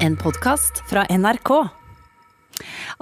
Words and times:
En 0.00 0.16
podkast 0.16 0.82
fra 0.90 1.04
NRK. 1.10 1.50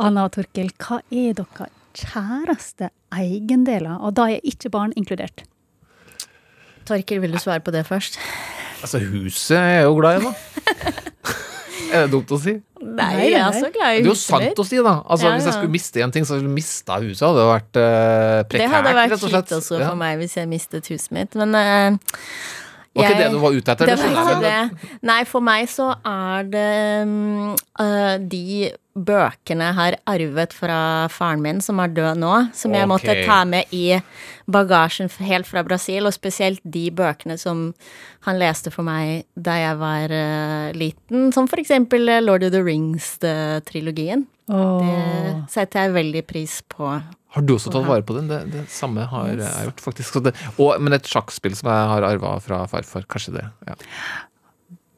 Anna 0.01 0.27
og 0.27 0.33
Torkil, 0.37 0.71
hva 0.81 0.99
er 1.13 1.35
deres 1.37 1.73
kjæreste 1.97 2.91
eiendeler? 3.17 3.97
Og 4.05 4.15
da 4.17 4.29
er 4.35 4.45
ikke 4.47 4.71
barn 4.73 4.93
inkludert. 4.99 5.45
Torkil, 6.87 7.21
vil 7.25 7.35
du 7.35 7.41
svare 7.43 7.63
på 7.65 7.73
det 7.75 7.85
først? 7.89 8.19
Altså, 8.85 9.01
huset 9.03 9.57
er 9.59 9.71
jeg 9.81 9.87
jo 9.89 9.97
glad 9.99 10.21
i, 10.21 10.27
da. 10.27 10.33
er 11.97 12.05
det 12.07 12.11
dumt 12.13 12.35
å 12.37 12.39
si? 12.41 12.57
Nei, 12.87 13.09
jeg 13.33 13.41
er 13.41 13.57
så 13.57 13.71
glad 13.75 13.97
i 13.97 14.03
huset. 14.05 14.05
Det 14.05 14.05
er 14.05 14.11
jo 14.11 14.19
sant 14.21 14.61
å 14.63 14.67
si, 14.69 14.83
da. 14.85 14.95
Altså, 15.07 15.27
Ja, 15.31 15.33
Hvis 15.39 15.49
jeg 15.49 15.57
skulle 15.57 15.75
miste 15.79 16.05
en 16.05 16.13
ting, 16.15 16.29
så 16.29 16.37
ville 16.37 16.51
jeg 16.51 16.59
mista 16.61 17.01
huset. 17.03 17.25
Hadde 17.25 17.41
det 17.41 17.49
vært 17.51 17.81
uh, 17.81 18.45
prekært, 18.45 18.61
Det 18.61 18.69
hadde 18.77 18.95
vært 19.01 19.17
rett 19.17 19.19
og 19.27 19.33
slett. 19.33 19.49
kjipt 19.51 19.59
også 19.63 19.81
Ja. 19.81 19.89
for 19.91 20.01
meg 20.05 20.21
hvis 20.23 20.37
jeg 20.39 20.53
mistet 20.53 20.93
huset 20.93 21.17
mitt, 21.17 21.35
men 21.41 21.57
eh, 21.59 21.99
Var 22.97 23.05
ikke 23.05 23.13
jeg- 23.13 23.23
det 23.27 23.31
du 23.33 23.39
var 23.43 23.53
ute 23.53 23.73
etter? 23.77 23.87
Det 23.87 23.99
var 24.01 24.33
ikke 24.33 24.41
det. 24.41 24.99
Nei, 25.03 25.21
for 25.29 25.41
meg 25.45 25.69
så 25.69 25.91
er 26.05 26.43
det 26.51 26.67
øh, 27.81 28.19
de 28.33 28.71
bøkene 28.97 29.67
jeg 29.69 29.77
har 29.77 29.97
arvet 30.09 30.55
fra 30.57 30.79
faren 31.13 31.43
min, 31.45 31.61
som 31.61 31.79
er 31.85 31.89
død 31.93 32.17
nå, 32.23 32.35
som 32.57 32.73
jeg 32.73 32.89
måtte 32.89 33.13
ta 33.27 33.43
med 33.45 33.65
i 33.77 33.99
bagasjen 34.49 35.11
helt 35.21 35.47
fra 35.47 35.63
Brasil, 35.67 36.07
og 36.09 36.15
spesielt 36.17 36.61
de 36.65 36.87
bøkene 36.91 37.37
som 37.39 37.75
han 38.25 38.39
leste 38.41 38.73
for 38.73 38.83
meg 38.89 39.27
da 39.37 39.59
jeg 39.61 39.77
var 39.83 40.09
uh, 40.17 40.73
liten, 40.73 41.29
som 41.37 41.47
for 41.47 41.61
eksempel 41.61 42.09
eh, 42.09 42.23
Lord 42.25 42.43
of 42.49 42.53
the 42.53 42.63
Rings-trilogien. 42.65 44.25
Det 44.49 45.51
setter 45.51 45.87
jeg 45.89 45.93
veldig 45.97 46.25
pris 46.27 46.63
på. 46.71 46.95
Har 47.37 47.45
du 47.45 47.53
også 47.57 47.73
tatt 47.73 47.85
vare 47.85 48.05
på 48.07 48.17
den? 48.17 48.31
Det, 48.31 48.39
det 48.53 48.63
samme 48.73 49.05
har 49.11 49.29
jeg 49.29 49.67
gjort, 49.69 49.83
faktisk. 49.85 50.15
Så 50.17 50.23
det, 50.25 50.33
og, 50.57 50.77
men 50.81 50.97
et 50.97 51.09
sjakkspill 51.11 51.57
som 51.59 51.69
jeg 51.69 51.91
har 51.93 52.07
arva 52.09 52.37
fra 52.41 52.63
farfar. 52.71 53.05
Kanskje 53.13 53.37
det. 53.39 53.45
Ja, 53.69 53.77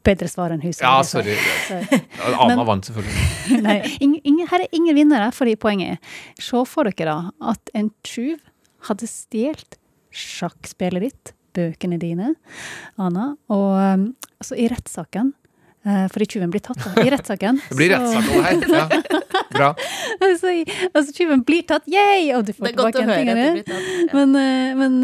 Bedre 0.06 0.28
svar 0.30 0.54
enn 0.54 0.62
huset. 0.62 0.80
ja 0.84 1.02
si. 1.04 1.18
sorry. 1.18 1.98
Ana 2.38 2.64
vant, 2.64 2.86
selvfølgelig. 2.86 3.24
Nei, 3.66 3.80
ingen, 3.98 4.20
ingen, 4.22 4.46
her 4.48 4.64
er 4.64 4.76
ingen 4.78 4.96
vinnere, 4.96 5.32
fordi 5.34 5.56
poenget 5.60 5.98
er 5.98 6.44
Se 6.44 6.62
for 6.70 6.88
dere 6.88 7.10
da 7.10 7.50
at 7.52 7.74
en 7.76 7.90
tjuv 8.06 8.38
hadde 8.88 9.10
stjålet 9.10 9.76
sjakkspillet 10.14 11.04
ditt, 11.04 11.34
bøkene 11.58 11.98
dine, 12.00 12.32
Anna, 13.00 13.32
og 13.52 13.68
um, 13.74 14.06
altså 14.38 14.56
i 14.56 14.68
rettssaken 14.70 15.34
eh, 15.84 16.06
fordi 16.12 16.28
tjuven 16.32 16.52
blir 16.54 16.62
tatt, 16.64 16.80
da. 16.84 16.94
I 17.02 17.10
rettssaken 17.14 17.60
Det 17.66 17.78
blir 17.78 17.92
rettssak 17.92 18.30
over 18.32 18.46
her. 18.46 18.62
Ja. 18.78 19.24
Bra. 19.54 19.70
altså, 20.26 20.52
altså, 20.92 21.14
tjuven 21.16 21.44
blir 21.46 21.64
tatt, 21.68 21.88
yay! 21.90 22.28
Og 22.36 22.46
du 22.48 22.52
får 22.52 22.68
Det 22.68 22.72
er 22.74 22.78
godt 22.78 22.98
tilbake 22.98 23.04
å 23.04 23.08
høre 23.08 23.16
at 23.16 23.24
tingene. 23.24 23.46
det 23.46 23.54
blir 23.56 23.66
tatt. 23.70 24.14
Men, 24.18 24.36
eh, 24.42 24.76
men 24.78 24.98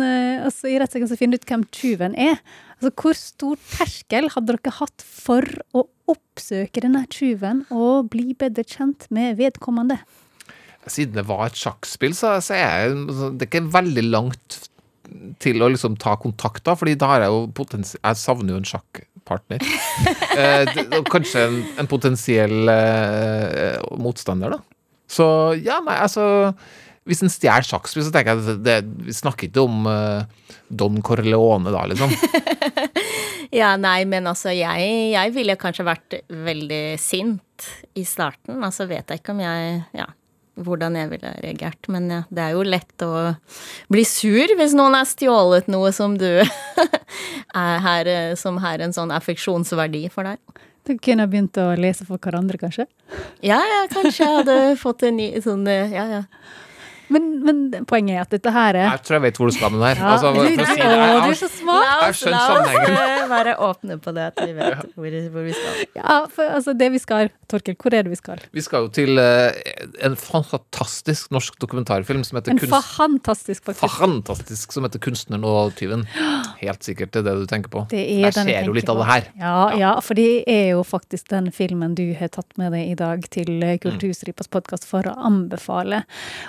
altså, 0.45 0.69
i 0.70 0.78
rettssaken 0.83 1.11
så 1.11 1.19
finner 1.20 1.39
du 1.39 1.45
ut 1.45 1.50
hvem 1.55 1.67
tyven 1.75 2.19
er. 2.19 2.42
Altså, 2.77 2.92
hvor 3.00 3.17
stor 3.19 3.62
terskel 3.78 4.28
hadde 4.34 4.59
dere 4.59 4.77
hatt 4.81 5.06
for 5.06 5.48
å 5.72 5.87
oppsøke 6.11 6.83
denne 6.84 7.06
tyven 7.12 7.65
og 7.72 8.11
bli 8.12 8.34
bedre 8.39 8.67
kjent 8.69 9.09
med 9.15 9.39
vedkommende? 9.41 10.03
Siden 10.84 11.17
det 11.17 11.25
var 11.31 11.47
et 11.48 11.56
sjakkspill, 11.56 12.12
så, 12.17 12.37
så 12.45 12.59
er 12.59 12.65
jeg, 12.67 12.97
det 13.39 13.47
er 13.47 13.48
ikke 13.48 13.67
veldig 13.72 14.05
langt 14.11 14.59
til 15.42 15.62
å 15.62 15.70
liksom 15.72 15.98
ta 16.00 16.14
kontakt, 16.20 16.62
da, 16.66 16.77
fordi 16.78 16.97
da 16.98 17.10
har 17.12 17.24
jeg 17.24 17.34
jo 17.34 17.42
potensi 17.56 17.98
Jeg 17.98 18.20
savner 18.20 18.55
jo 18.55 18.60
en 18.60 18.69
sjakkpartner. 18.69 19.66
eh, 20.41 20.78
kanskje 21.10 21.44
en, 21.48 21.58
en 21.80 21.91
potensiell 21.91 22.70
eh, 22.72 23.82
motstander, 24.00 24.56
da. 24.56 24.62
Så 25.10 25.27
ja, 25.60 25.80
nei, 25.84 25.98
altså 26.00 26.55
Hvis 27.05 27.20
en 27.22 27.32
stjeler 27.32 27.66
sjakkspill, 27.66 28.06
så 28.06 28.14
tenker 28.14 28.32
jeg 28.32 28.56
at 28.56 28.64
det, 28.64 28.78
vi 29.05 29.14
snakker 29.14 29.50
ikke 29.50 29.66
om 29.66 29.88
eh, 29.91 30.50
Don 30.72 31.00
Corleone 31.05 31.75
da, 31.75 31.86
liksom. 31.91 32.14
Ja, 33.55 33.77
nei, 33.78 34.00
men 34.10 34.27
altså, 34.27 34.50
jeg, 34.50 34.86
jeg 35.12 35.32
ville 35.36 35.55
kanskje 35.60 35.86
vært 35.86 36.16
veldig 36.27 36.97
sint 36.98 37.69
i 37.94 38.02
starten. 38.08 38.58
Altså, 38.66 38.88
vet 38.91 39.12
jeg 39.12 39.22
ikke 39.22 39.34
om 39.36 39.42
jeg 39.44 39.77
Ja, 39.94 40.08
hvordan 40.60 40.97
jeg 40.98 41.10
ville 41.12 41.33
reagert. 41.42 41.88
Men 41.92 42.10
ja, 42.10 42.20
det 42.30 42.44
er 42.44 42.55
jo 42.56 42.64
lett 42.66 43.05
å 43.06 43.12
bli 43.92 44.05
sur 44.08 44.54
hvis 44.59 44.76
noen 44.76 44.97
har 44.98 45.09
stjålet 45.09 45.70
noe 45.72 45.92
som 45.94 46.19
du 46.20 46.28
er 47.65 47.81
her, 47.87 48.12
Som 48.41 48.59
har 48.62 48.82
en 48.82 48.94
sånn 48.94 49.15
affeksjonsverdi 49.15 50.06
for 50.12 50.28
deg. 50.28 50.38
Du 50.84 50.98
kunne 51.00 51.25
begynt 51.31 51.56
å 51.56 51.70
lese 51.81 52.04
for 52.04 52.20
hverandre, 52.20 52.59
kanskje? 52.60 52.84
Ja, 53.44 53.56
ja, 53.56 53.84
kanskje 53.88 54.26
jeg 54.26 54.37
hadde 54.42 54.59
fått 54.81 55.06
en 55.09 55.16
ny 55.16 55.31
sånn 55.44 55.65
eh, 55.70 55.94
Ja, 55.94 56.04
ja. 56.10 56.22
Men, 57.12 57.25
men 57.44 57.84
poenget 57.88 58.16
er 58.16 58.20
at 58.25 58.31
dette 58.32 58.50
her 58.54 58.76
er 58.78 58.87
Jeg 58.94 59.03
tror 59.04 59.15
jeg 59.19 59.22
vet 59.26 59.37
hvor 59.41 59.50
du 59.50 59.54
skal 59.56 59.72
med 59.75 59.81
den 59.82 59.88
her. 59.91 59.98
Ja, 60.00 60.12
Altså, 60.15 60.31
for, 60.32 60.41
du- 60.41 60.44
å 60.44 60.48
si 60.48 60.56
det, 60.56 60.88
jeg, 60.88 61.20
du 61.25 61.31
er 61.34 61.38
så 61.41 61.48
smart! 61.53 61.84
La 61.84 62.09
oss, 62.09 62.22
la 62.31 62.42
oss 62.54 62.70
eh, 62.94 63.25
være 63.31 63.54
åpne 63.69 63.98
på 64.04 64.15
det, 64.16 64.25
at 64.32 64.41
vi 64.41 64.54
vet 64.56 64.94
hvor, 64.97 65.16
hvor 65.34 65.44
vi 65.48 65.54
skal. 65.59 65.82
Ja, 65.98 66.16
for 66.32 66.54
altså, 66.59 66.75
det 66.78 66.88
vi 66.94 67.00
skal 67.03 67.31
Torkel, 67.50 67.76
hvor 67.81 67.94
er 67.94 68.06
det 68.06 68.12
vi 68.15 68.19
skal? 68.20 68.41
vi 68.54 68.62
skal 68.65 68.87
jo 68.87 68.91
til 68.94 69.19
uh, 69.20 69.53
en 70.06 70.16
fantastisk 70.16 71.31
norsk 71.34 71.59
dokumentarfilm 71.62 72.22
som 72.26 72.38
heter 72.38 72.54
En 72.54 72.60
Kunst... 72.62 72.94
fantastisk, 72.97 73.65
faktisk. 73.69 73.98
fantastisk 73.98 74.72
som 74.72 74.86
heter 74.86 75.03
'Kunstneren 75.04 75.44
og 75.44 75.75
tyven'. 75.78 76.06
Helt 76.62 76.82
sikkert 76.86 77.12
det 77.15 77.22
er 77.25 77.28
det 77.31 77.34
du 77.44 77.47
tenker 77.50 77.71
på. 77.72 77.84
Det 77.91 78.00
er 78.00 78.31
Der 78.31 78.38
den 78.38 78.48
jeg 78.53 78.62
skjer 78.62 78.71
jo 78.71 78.76
litt 78.78 78.88
av 78.92 79.00
det 79.03 79.09
her. 79.10 79.28
Ja, 79.41 79.56
ja, 79.78 79.92
for 80.00 80.15
det 80.19 80.44
er 80.50 80.71
jo 80.75 80.82
faktisk 80.86 81.28
den 81.34 81.50
filmen 81.53 81.94
du 81.98 82.06
har 82.19 82.28
tatt 82.32 82.56
med 82.60 82.72
deg 82.75 82.94
i 82.94 82.97
dag 82.98 83.25
til 83.34 83.62
eh, 83.62 83.76
Kulturstripas 83.82 84.48
podkast 84.48 84.86
for 84.88 85.06
å 85.10 85.15
anbefale. 85.28 86.04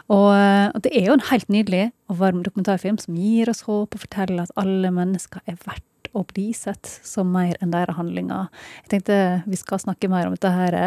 Og, 0.07 0.29
eh, 0.33 0.44
og 0.73 0.79
det 0.85 0.91
er 0.95 1.09
jo 1.09 1.17
en 1.17 1.27
helt 1.31 1.51
nydelig 1.51 1.89
og 2.11 2.19
varm 2.21 2.43
dokumentarfilm 2.45 2.97
som 3.01 3.17
gir 3.19 3.51
oss 3.51 3.65
håp 3.67 3.95
og 3.95 4.03
forteller 4.05 4.45
at 4.45 4.55
alle 4.61 4.91
mennesker 4.93 5.43
er 5.49 5.59
verdt 5.65 5.83
å 6.15 6.23
bli 6.29 6.49
sett 6.55 6.87
som 7.03 7.31
mer 7.35 7.57
enn 7.59 7.73
deres 7.73 7.97
handlinger. 7.97 8.47
Jeg 8.85 8.93
tenkte 8.93 9.17
vi 9.45 9.59
skal 9.59 9.81
snakke 9.83 10.09
mer 10.11 10.29
om 10.29 10.35
dette 10.35 10.51
her, 10.53 10.77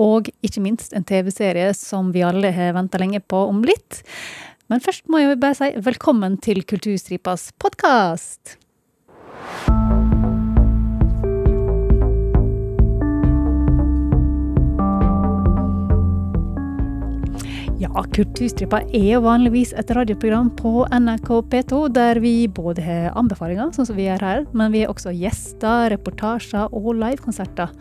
og 0.00 0.30
ikke 0.46 0.64
minst 0.64 0.96
en 0.96 1.06
TV-serie 1.06 1.74
som 1.76 2.14
vi 2.14 2.24
alle 2.26 2.52
har 2.56 2.76
venta 2.78 3.00
lenge 3.02 3.20
på 3.20 3.44
om 3.50 3.62
litt. 3.66 4.02
Men 4.70 4.82
først 4.84 5.10
må 5.10 5.22
jeg 5.22 5.40
bare 5.42 5.58
si 5.58 5.72
velkommen 5.84 6.38
til 6.44 6.64
Kulturstripas 6.64 7.50
podkast! 7.60 8.56
Ja, 17.90 18.04
Kulturstripa 18.06 18.78
er 18.94 19.18
vanligvis 19.18 19.72
et 19.74 19.88
radioprogram 19.90 20.52
på 20.54 20.84
NRK 20.94 21.30
P2, 21.50 21.78
der 21.90 22.20
vi 22.22 22.46
både 22.46 22.84
har 22.86 23.16
anbefalinger, 23.18 23.72
sånn 23.74 23.88
som 23.88 23.96
vi 23.98 24.04
gjør 24.04 24.22
her, 24.22 24.44
men 24.54 24.70
vi 24.70 24.84
har 24.84 24.92
også 24.92 25.10
gjester, 25.10 25.88
reportasjer 25.90 26.70
og 26.70 26.86
livekonserter. 27.00 27.72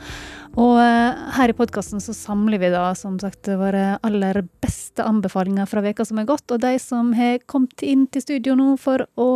Og 0.58 0.80
eh, 0.82 1.20
her 1.36 1.54
i 1.54 1.56
podkasten 1.56 2.02
så 2.02 2.16
samler 2.18 2.58
vi 2.58 2.72
da 2.74 2.88
som 2.98 3.20
sagt 3.22 3.52
våre 3.62 4.00
aller 4.02 4.42
beste 4.64 5.06
anbefalinger 5.06 5.70
fra 5.70 5.86
veka 5.86 6.08
som 6.10 6.18
er 6.24 6.28
gått, 6.32 6.48
og 6.50 6.66
de 6.66 6.74
som 6.82 7.14
har 7.14 7.38
kommet 7.46 7.86
inn 7.86 8.08
til 8.10 8.26
studio 8.26 8.58
nå 8.58 8.74
for 8.82 9.06
å 9.14 9.30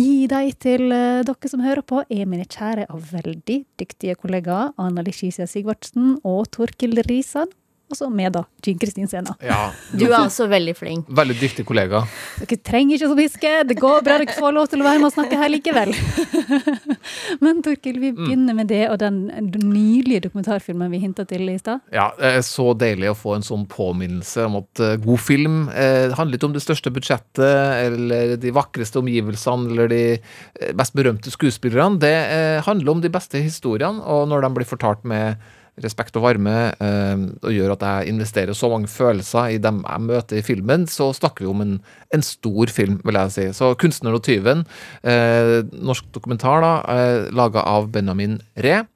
gi 0.00 0.24
dem 0.32 0.48
til 0.64 0.88
eh, 0.96 1.20
dere 1.28 1.52
som 1.52 1.66
hører 1.66 1.84
på, 1.84 2.06
er 2.08 2.24
mine 2.24 2.48
kjære 2.48 2.88
og 2.88 3.04
veldig 3.12 3.60
dyktige 3.76 4.16
kollegaer 4.16 4.72
Anna 4.80 5.04
Lishisia 5.04 5.44
Sigvartsen 5.44 6.16
og 6.24 6.46
Torkild 6.56 7.04
Risan. 7.04 7.52
Og 7.90 7.98
så 7.98 8.08
med, 8.10 8.32
da, 8.34 8.42
Jean 8.64 8.78
Kristin 8.80 9.10
Sena. 9.10 9.36
Ja, 9.44 9.68
Du 9.92 10.06
er 10.08 10.18
også 10.18 10.48
veldig 10.50 10.74
flink. 10.78 11.10
Veldig 11.12 11.36
dyktig 11.38 11.66
kollega. 11.68 12.00
Dere 12.40 12.58
trenger 12.66 12.96
ikke 12.96 13.10
å 13.12 13.18
hviske, 13.18 13.52
det 13.68 13.76
går 13.78 14.00
bra, 14.06 14.16
dere 14.22 14.36
får 14.38 14.56
lov 14.56 14.70
til 14.72 14.82
å 14.82 14.88
være 14.88 15.02
med 15.02 15.10
og 15.10 15.14
snakke 15.14 15.38
her 15.38 15.52
likevel. 15.52 15.92
Men 17.44 17.62
Torkil, 17.66 18.00
vi 18.02 18.10
begynner 18.16 18.56
med 18.56 18.70
det 18.72 18.86
og 18.90 18.98
den 19.02 19.20
nylige 19.60 20.24
dokumentarfilmen 20.26 20.90
vi 20.90 21.02
hinta 21.04 21.26
til 21.28 21.44
i 21.52 21.58
stad. 21.60 21.84
Ja, 21.94 22.08
det 22.18 22.32
er 22.40 22.42
Så 22.46 22.72
deilig 22.78 23.12
å 23.12 23.18
få 23.18 23.36
en 23.36 23.46
sånn 23.46 23.68
påminnelse 23.70 24.48
om 24.48 24.58
at 24.62 24.82
eh, 24.82 24.96
god 25.02 25.22
film 25.22 25.60
eh, 25.68 26.08
handler 26.16 26.40
ikke 26.40 26.50
om 26.50 26.56
det 26.56 26.64
største 26.64 26.90
budsjettet 26.94 27.86
eller 27.86 28.34
de 28.40 28.54
vakreste 28.56 28.98
omgivelsene 29.02 29.70
eller 29.70 29.92
de 29.92 30.02
best 30.74 30.86
mest 30.86 30.96
berømte 30.96 31.30
skuespillerne. 31.30 31.98
Det 31.98 32.14
eh, 32.14 32.62
handler 32.64 32.92
om 32.92 33.00
de 33.02 33.10
beste 33.10 33.38
historiene, 33.38 34.02
og 34.02 34.28
når 34.28 34.42
de 34.42 34.54
blir 34.54 34.66
fortalt 34.66 35.04
med 35.04 35.36
respekt 35.82 36.16
og 36.16 36.22
varme, 36.24 36.72
eh, 36.80 37.22
og 37.44 37.52
gjør 37.52 37.74
at 37.74 37.84
jeg 37.84 38.08
investerer 38.14 38.56
så 38.56 38.70
mange 38.72 38.88
følelser 38.88 39.52
i 39.54 39.58
dem 39.60 39.82
jeg 39.84 40.00
møter 40.06 40.38
i 40.40 40.44
filmen, 40.46 40.86
så 40.88 41.10
snakker 41.12 41.44
vi 41.44 41.50
om 41.50 41.60
en, 41.60 41.74
en 42.16 42.22
stor 42.24 42.72
film, 42.72 42.98
vil 43.04 43.14
jeg 43.20 43.30
si. 43.34 43.46
Så 43.52 43.74
'Kunstneren 43.76 44.16
og 44.16 44.24
tyven', 44.24 44.64
eh, 45.04 45.62
norsk 45.72 46.04
dokumentar 46.16 46.60
da, 46.64 46.72
eh, 46.88 47.30
laga 47.30 47.60
av 47.60 47.90
Benjamin 47.92 48.40
Ree, 48.56 48.86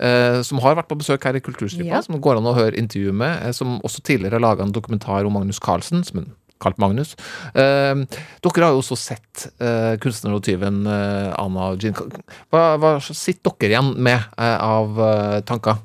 eh, 0.00 0.42
som 0.42 0.58
har 0.58 0.74
vært 0.74 0.88
på 0.90 0.98
besøk 0.98 1.22
her 1.24 1.36
i 1.36 1.40
Kulturstripa, 1.40 1.86
Ja. 1.86 2.00
som 2.02 2.20
går 2.20 2.36
an 2.38 2.44
å 2.50 2.54
høre 2.58 2.76
intervju 2.76 3.12
med, 3.12 3.42
eh, 3.46 3.52
som 3.52 3.80
også 3.82 4.02
tidligere 4.02 4.32
har 4.40 4.40
laga 4.40 4.62
en 4.62 4.72
dokumentar 4.72 5.24
om 5.24 5.32
Magnus 5.32 5.60
Carlsen, 5.60 6.04
som 6.04 6.18
en 6.18 6.32
kalt 6.60 6.78
Magnus. 6.78 7.14
Eh, 7.54 7.94
dere 8.42 8.64
har 8.64 8.72
jo 8.72 8.80
også 8.80 8.96
sett 8.96 9.52
eh, 9.60 9.96
'Kunstneren 9.98 10.34
og 10.34 10.42
tyven', 10.42 10.86
eh, 10.86 11.34
Anna 11.38 11.70
og 11.72 11.78
Jean. 11.82 11.94
Hva, 12.52 12.76
hva 12.78 12.98
sitter 13.00 13.52
dere 13.60 13.70
igjen 13.70 13.96
med 13.98 14.18
eh, 14.38 14.58
av 14.58 14.98
eh, 14.98 15.40
tanker? 15.42 15.78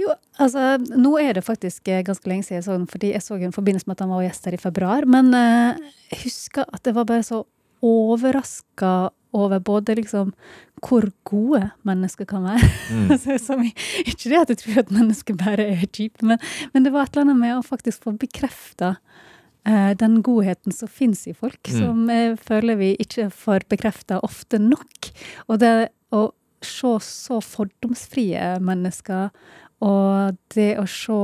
Jo, 0.00 0.10
altså, 0.42 0.74
nå 0.98 1.12
er 1.22 1.36
det 1.36 1.44
faktisk 1.46 1.88
eh, 1.88 2.02
ganske 2.06 2.28
lenge 2.30 2.46
siden 2.46 2.58
jeg 2.58 2.66
så 2.66 2.74
den, 2.74 2.86
fordi 2.90 3.12
jeg 3.12 3.22
så 3.22 3.38
den 3.38 3.52
i 3.52 3.54
forbindelse 3.54 3.86
med 3.86 3.96
at 3.96 4.06
han 4.06 4.14
var 4.14 4.24
gjest 4.26 4.48
her 4.48 4.56
i 4.56 4.62
februar. 4.62 5.06
Men 5.06 5.30
eh, 5.38 5.92
jeg 6.10 6.24
husker 6.24 6.66
at 6.66 6.88
jeg 6.88 6.96
var 6.96 7.06
bare 7.10 7.26
så 7.26 7.44
overraska 7.84 8.94
over 9.34 9.60
både 9.60 9.96
liksom 9.98 10.32
hvor 10.84 11.06
gode 11.26 11.62
mennesker 11.86 12.26
kan 12.28 12.44
være. 12.46 12.70
Altså, 13.14 13.38
som 13.40 13.62
ikke 13.64 14.30
det 14.30 14.40
at 14.40 14.52
jeg 14.52 14.60
tror 14.62 14.82
at 14.84 14.92
mennesker 14.94 15.38
bare 15.38 15.68
er 15.74 15.86
kjipe, 15.86 16.26
men, 16.26 16.42
men 16.74 16.86
det 16.86 16.92
var 16.94 17.06
et 17.06 17.14
eller 17.14 17.28
annet 17.28 17.40
med 17.40 17.56
å 17.56 17.64
faktisk 17.66 18.04
få 18.06 18.14
bekrefta 18.20 18.94
eh, 19.66 19.92
den 20.00 20.20
godheten 20.26 20.74
som 20.74 20.90
fins 20.90 21.26
i 21.30 21.34
folk, 21.36 21.60
som 21.70 22.06
jeg 22.10 22.36
føler 22.42 22.78
vi 22.80 22.94
ikke 23.02 23.30
får 23.32 23.66
bekrefta 23.72 24.20
ofte 24.26 24.60
nok. 24.62 25.10
Og 25.48 25.60
det 25.62 25.74
å 26.14 26.28
se 26.64 26.94
så 27.04 27.40
fordomsfrie 27.44 28.54
mennesker, 28.64 29.30
og 29.84 30.38
det 30.54 30.74
å 30.80 30.86
se 30.88 31.20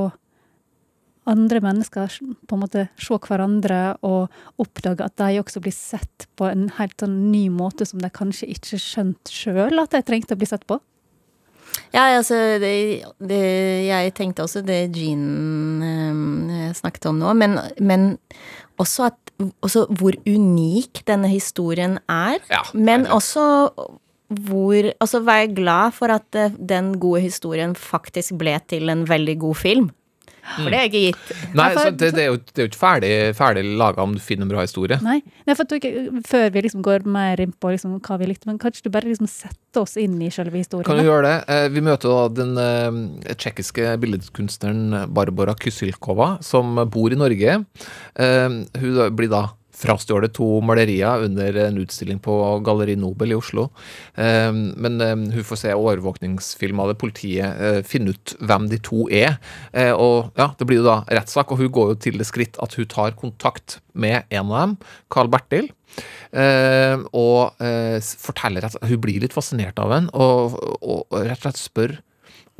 andre 1.30 1.60
mennesker 1.62 2.12
på 2.48 2.56
en 2.56 2.62
måte 2.62 2.86
se 2.98 3.16
hverandre 3.26 3.80
og 4.06 4.30
oppdage 4.62 5.04
at 5.04 5.16
de 5.20 5.40
også 5.40 5.62
blir 5.62 5.74
sett 5.74 6.26
på 6.38 6.48
en 6.48 6.68
helt 6.78 6.96
sånn 7.00 7.18
ny 7.30 7.46
måte 7.52 7.86
som 7.86 8.00
de 8.02 8.10
kanskje 8.12 8.48
ikke 8.54 8.80
skjønte 8.80 9.34
sjøl 9.34 9.82
at 9.82 9.94
de 9.94 10.02
trengte 10.06 10.36
å 10.36 10.40
bli 10.40 10.48
sett 10.48 10.66
på. 10.68 10.80
Ja, 11.94 12.08
altså 12.16 12.34
det, 12.58 12.72
det, 13.22 13.42
Jeg 13.86 14.14
tenkte 14.18 14.42
også 14.42 14.62
det 14.66 14.88
Jean 14.96 16.48
eh, 16.50 16.72
snakket 16.74 17.06
om 17.12 17.20
nå, 17.20 17.34
men, 17.38 17.58
men 17.78 18.16
også 18.80 19.10
at 19.10 19.30
også 19.64 19.86
hvor 19.98 20.16
unik 20.28 21.02
denne 21.08 21.30
historien 21.30 21.98
er. 22.10 22.40
Ja, 22.50 22.62
men 22.74 23.06
er 23.06 23.16
også 23.16 23.44
hvor 24.30 24.90
Altså 25.00 25.20
vær 25.26 25.48
glad 25.54 25.96
for 25.96 26.12
at 26.14 26.38
eh, 26.38 26.52
den 26.54 26.94
gode 27.02 27.24
historien 27.24 27.74
faktisk 27.78 28.36
ble 28.38 28.58
til 28.70 28.92
en 28.92 29.06
veldig 29.08 29.38
god 29.42 29.58
film. 29.58 29.90
For 30.50 30.72
det 30.72 30.78
er 30.78 30.86
ikke 30.88 31.02
gitt. 31.04 31.32
Nei, 31.54 31.66
så 31.76 31.90
det, 31.92 32.10
det, 32.16 32.22
er 32.24 32.30
jo, 32.32 32.38
det 32.40 32.62
er 32.62 32.64
jo 32.64 32.70
ikke 32.70 32.80
ferdig, 32.80 33.10
ferdig 33.38 33.62
laga 33.78 34.02
om 34.02 34.14
du 34.16 34.22
finner 34.24 34.46
en 34.46 34.52
bra 34.52 34.64
historie. 34.64 34.96
Nei, 35.04 35.18
Nei 35.46 35.54
for 35.54 35.66
at 35.66 35.70
du 35.70 35.76
ikke, 35.76 36.22
Før 36.26 36.48
vi 36.54 36.62
liksom 36.64 36.82
går 36.86 37.04
mer 37.06 37.42
inn 37.44 37.52
på 37.52 37.72
liksom 37.74 37.98
hva 38.00 38.18
vi 38.20 38.30
likte, 38.30 38.48
men 38.50 38.58
kanskje 38.62 38.86
du 38.86 38.90
bare 38.94 39.10
liksom 39.10 39.28
setter 39.30 39.84
oss 39.84 39.94
inn 40.00 40.16
i 40.24 40.30
selve 40.34 40.58
historien? 40.58 40.88
Kan 40.88 40.98
du 40.98 41.06
gjøre 41.06 41.26
det? 41.28 41.36
Eh, 41.54 41.68
Vi 41.74 41.84
møter 41.84 42.10
da 42.10 42.24
den 42.40 42.56
eh, 42.64 43.36
tsjekkiske 43.36 43.94
billedkunstneren 44.02 45.12
Barbara 45.14 45.54
Kysilkova, 45.60 46.32
som 46.44 46.74
bor 46.90 47.12
i 47.12 47.20
Norge. 47.20 47.60
Eh, 48.16 48.60
Hun 48.80 49.00
blir 49.16 49.30
da 49.32 49.44
frastjålet 49.80 50.34
to 50.36 50.48
malerier 50.66 51.24
under 51.24 51.56
en 51.66 51.80
utstilling 51.80 52.20
på 52.22 52.36
Galleri 52.66 52.98
Nobel 53.00 53.32
i 53.32 53.38
Oslo. 53.38 53.70
Eh, 54.14 54.52
Men 54.52 55.00
eh, 55.00 55.16
hun 55.16 55.46
får 55.46 55.62
se 55.64 55.74
overvåkningsfilm 55.74 56.80
av 56.80 56.92
det. 56.92 56.98
Politiet 57.00 57.86
finne 57.88 58.00
finner 58.00 58.16
ut 58.16 58.34
hvem 58.40 58.68
de 58.70 58.78
to 58.80 59.06
er. 59.10 59.38
Eh, 59.72 59.92
Og 59.92 60.32
ja, 60.36 60.50
det 60.58 60.66
blir 60.66 60.80
jo 60.80 60.88
da 60.88 61.04
rettssak, 61.08 61.52
og 61.52 61.58
hun 61.58 61.70
går 61.70 61.92
jo 61.92 61.98
til 62.00 62.18
det 62.18 62.26
skritt 62.28 62.58
at 62.62 62.74
hun 62.74 62.86
tar 62.86 63.12
kontakt 63.18 63.80
med 63.94 64.24
en 64.30 64.52
av 64.52 64.60
dem, 64.60 64.76
Carl 65.10 65.28
Bertil. 65.28 65.70
Eh, 66.32 66.96
og 67.12 67.60
eh, 67.60 67.98
forteller 68.00 68.64
at 68.64 68.76
hun 68.86 69.00
blir 69.02 69.20
litt 69.20 69.34
fascinert 69.34 69.78
av 69.82 69.92
ham, 69.92 70.08
og, 70.14 70.56
rett 71.12 71.40
og 71.40 71.42
slett 71.42 71.60
spør 71.60 71.96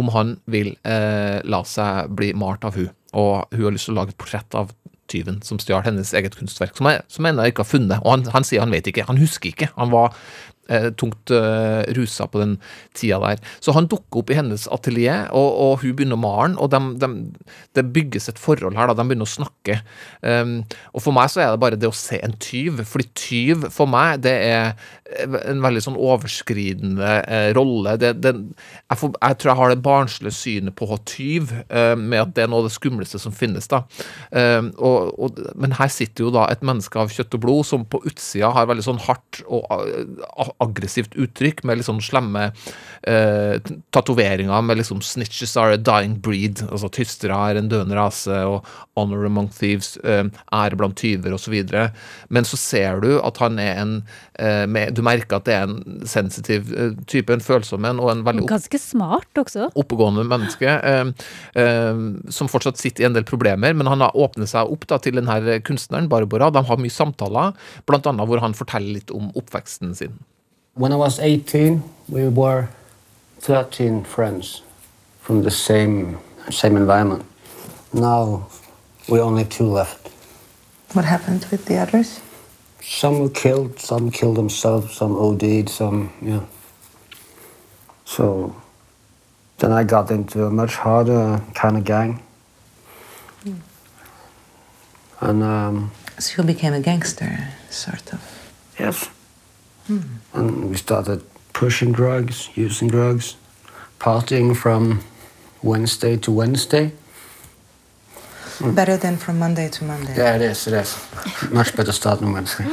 om 0.00 0.08
han 0.14 0.34
vil 0.50 0.74
eh, 0.88 1.40
la 1.44 1.62
seg 1.68 2.10
bli 2.16 2.32
malt 2.34 2.64
av 2.64 2.76
hun. 2.76 2.90
Og 3.12 3.50
hun 3.52 3.64
har 3.66 3.74
lyst 3.74 3.88
til 3.88 3.94
å 3.96 4.00
lage 4.00 4.14
et 4.14 4.20
portrett 4.20 4.54
av 4.56 4.72
tyven 5.10 5.40
som 5.46 5.58
stjal 5.62 5.82
hennes 5.86 6.14
eget 6.16 6.38
kunstverk, 6.38 6.76
som 6.78 6.88
jeg, 6.90 7.02
som 7.10 7.26
ennå 7.28 7.48
ikke 7.50 7.64
har 7.66 7.72
funnet. 7.74 7.98
Og 8.04 8.14
han, 8.16 8.28
han 8.36 8.46
sier 8.46 8.62
han 8.64 8.72
vet 8.74 8.88
ikke, 8.92 9.08
han 9.10 9.18
husker 9.20 9.50
ikke. 9.52 9.68
Han 9.76 9.90
var 9.92 10.14
eh, 10.70 10.88
tungt 11.00 11.32
eh, 11.34 11.82
rusa 11.98 12.28
på 12.30 12.40
den 12.42 12.54
tida 12.96 13.18
der. 13.24 13.42
Så 13.60 13.74
han 13.76 13.88
dukker 13.90 14.22
opp 14.22 14.30
i 14.30 14.38
hennes 14.38 14.68
atelier, 14.70 15.26
og, 15.34 15.48
og 15.64 15.72
hun 15.84 15.96
begynner 15.98 16.18
å 16.18 16.22
male 16.22 16.54
og 16.62 16.70
dem- 16.72 16.92
dem- 17.02 17.18
det 17.74 17.86
bygges 17.94 18.30
et 18.30 18.38
forhold 18.40 18.78
her, 18.78 18.90
da. 18.90 18.96
De 19.00 19.06
begynner 19.10 19.26
å 19.26 19.34
snakke. 19.34 19.80
Um, 20.22 20.60
og 20.94 21.02
for 21.04 21.16
meg 21.16 21.30
så 21.34 21.42
er 21.44 21.52
det 21.56 21.62
bare 21.62 21.78
det 21.80 21.90
å 21.90 21.96
se 21.96 22.18
en 22.22 22.36
tyv, 22.42 22.84
fordi 22.88 23.10
tyv 23.18 23.68
for 23.74 23.90
meg, 23.90 24.22
det 24.26 24.36
er 24.50 24.72
en 25.18 25.62
veldig 25.64 25.82
sånn 25.82 25.98
overskridende 25.98 27.10
eh, 27.26 27.48
rolle. 27.56 27.96
Det, 28.00 28.12
det, 28.22 28.32
jeg, 28.60 28.98
får, 29.00 29.12
jeg 29.16 29.38
tror 29.40 29.50
jeg 29.50 29.58
har 29.60 29.72
det 29.72 29.82
barnslige 29.84 30.36
synet 30.36 30.76
på 30.78 30.86
tyv, 31.08 31.52
eh, 31.68 31.94
med 31.98 32.20
at 32.22 32.34
det 32.36 32.44
er 32.44 32.50
noe 32.52 32.62
av 32.62 32.68
det 32.68 32.74
skumleste 32.76 33.18
som 33.22 33.34
finnes. 33.34 33.66
da. 33.70 33.82
Eh, 34.30 34.62
og, 34.78 35.10
og, 35.18 35.40
men 35.58 35.74
her 35.78 35.90
sitter 35.92 36.26
jo 36.28 36.34
da 36.34 36.46
et 36.52 36.62
menneske 36.66 37.00
av 37.00 37.10
kjøtt 37.10 37.34
og 37.38 37.44
blod 37.44 37.66
som 37.66 37.84
på 37.90 38.02
utsida 38.06 38.52
har 38.54 38.68
veldig 38.70 38.86
sånn 38.86 39.02
hardt 39.06 39.42
og 39.48 39.66
a- 39.70 40.50
aggressivt 40.62 41.16
uttrykk, 41.18 41.64
med 41.64 41.80
litt 41.80 41.88
sånn 41.88 42.02
slemme 42.04 42.50
eh, 43.08 43.56
tatoveringer 43.94 44.62
med 44.62 44.80
liksom 44.80 45.00
'Snitches 45.02 45.56
are 45.56 45.74
a 45.74 45.80
dying 45.80 46.18
breed', 46.22 46.62
altså 46.70 46.90
tystere 46.92 47.34
er 47.34 47.58
en 47.58 47.70
døende 47.70 47.96
rase, 47.98 48.30
og 48.46 48.64
'honor 48.96 49.26
among 49.26 49.50
thieves', 49.50 49.96
eh, 50.04 50.24
ære 50.52 50.76
blant 50.76 50.96
tyver, 50.96 51.34
osv. 51.34 51.56
Men 52.28 52.44
så 52.44 52.56
ser 52.60 53.00
du 53.00 53.20
at 53.20 53.38
han 53.38 53.58
er 53.58 53.80
en 53.80 53.94
eh, 54.38 54.66
med, 54.66 54.94
Du 55.00 55.04
merker 55.06 55.38
at 55.38 55.46
det 55.48 55.54
er 55.56 55.64
en 55.64 56.04
sensitiv 56.08 56.72
eh, 56.76 56.92
type, 57.08 57.32
en 57.32 57.44
følsom 57.44 57.86
en, 57.88 58.02
og 58.02 58.12
en 58.12 58.24
veldig 58.26 58.44
opp 58.44 58.52
Ganske 58.52 58.80
smart 58.82 59.40
også. 59.40 59.70
oppegående 59.80 60.26
menneske 60.28 60.68
eh, 60.68 61.12
eh, 61.62 62.02
som 62.28 62.50
fortsatt 62.52 62.80
sitter 62.80 63.06
i 63.06 63.08
en 63.08 63.16
del 63.16 63.24
problemer, 63.28 63.72
men 63.76 63.88
han 63.88 64.04
har 64.04 64.16
åpnet 64.18 64.52
seg 64.52 64.68
opp 64.68 64.84
da, 64.90 65.00
til 65.00 65.16
denne 65.16 65.60
kunstneren, 65.64 66.10
Barbara. 66.12 66.50
De 66.52 66.64
har 66.68 66.82
mye 66.82 66.92
samtaler, 66.92 67.56
annet 68.00 68.28
hvor 68.28 68.44
han 68.44 68.56
forteller 68.56 69.00
litt 69.00 69.14
om 69.14 69.32
oppveksten 69.38 69.94
sin. 69.96 70.20
When 70.74 70.92
I 70.92 70.96
was 71.00 71.18
18, 71.18 71.82
we 72.08 72.28
were 72.28 72.68
13 73.40 74.04
friends 74.04 74.62
from 75.20 75.42
the 75.42 75.50
same 75.50 76.18
same 76.50 76.76
environment. 76.76 77.24
Now 77.92 78.46
we 79.08 79.20
only 79.20 79.44
two 79.44 79.64
left. 79.64 80.10
What 80.92 81.04
happened 81.04 81.46
with 81.50 81.66
the 81.66 81.78
others? 81.78 82.20
Some 82.82 83.20
were 83.20 83.28
killed, 83.30 83.78
some 83.78 84.10
killed 84.10 84.36
themselves, 84.36 84.96
some 84.96 85.16
OD'd, 85.16 85.68
some 85.68 86.12
yeah. 86.22 86.44
So 88.04 88.54
then 89.58 89.72
I 89.72 89.84
got 89.84 90.10
into 90.10 90.44
a 90.46 90.50
much 90.50 90.74
harder 90.74 91.40
kind 91.54 91.76
of 91.76 91.84
gang. 91.84 92.22
And 95.20 95.42
um, 95.42 95.90
So 96.18 96.42
you 96.42 96.46
became 96.46 96.72
a 96.72 96.80
gangster, 96.80 97.48
sort 97.68 98.12
of. 98.12 98.20
Yes. 98.78 99.08
And 100.32 100.70
we 100.70 100.76
started 100.76 101.22
pushing 101.52 101.92
drugs, 101.92 102.48
using 102.54 102.88
drugs, 102.88 103.36
partying 103.98 104.56
from 104.56 105.00
Wednesday 105.62 106.16
to 106.18 106.32
Wednesday. 106.32 106.92
Better 108.60 108.98
than 109.00 109.16
from 109.16 109.38
Monday 109.38 109.68
to 109.70 109.84
Monday. 109.84 110.14
Yeah, 110.16 110.36
it 110.36 110.42
is, 110.50 110.66
it 110.68 110.74
is. 110.74 110.96
Much 111.50 111.74
better 111.76 111.92
start 111.96 112.20
noen 112.20 112.34
Wednesday. 112.36 112.66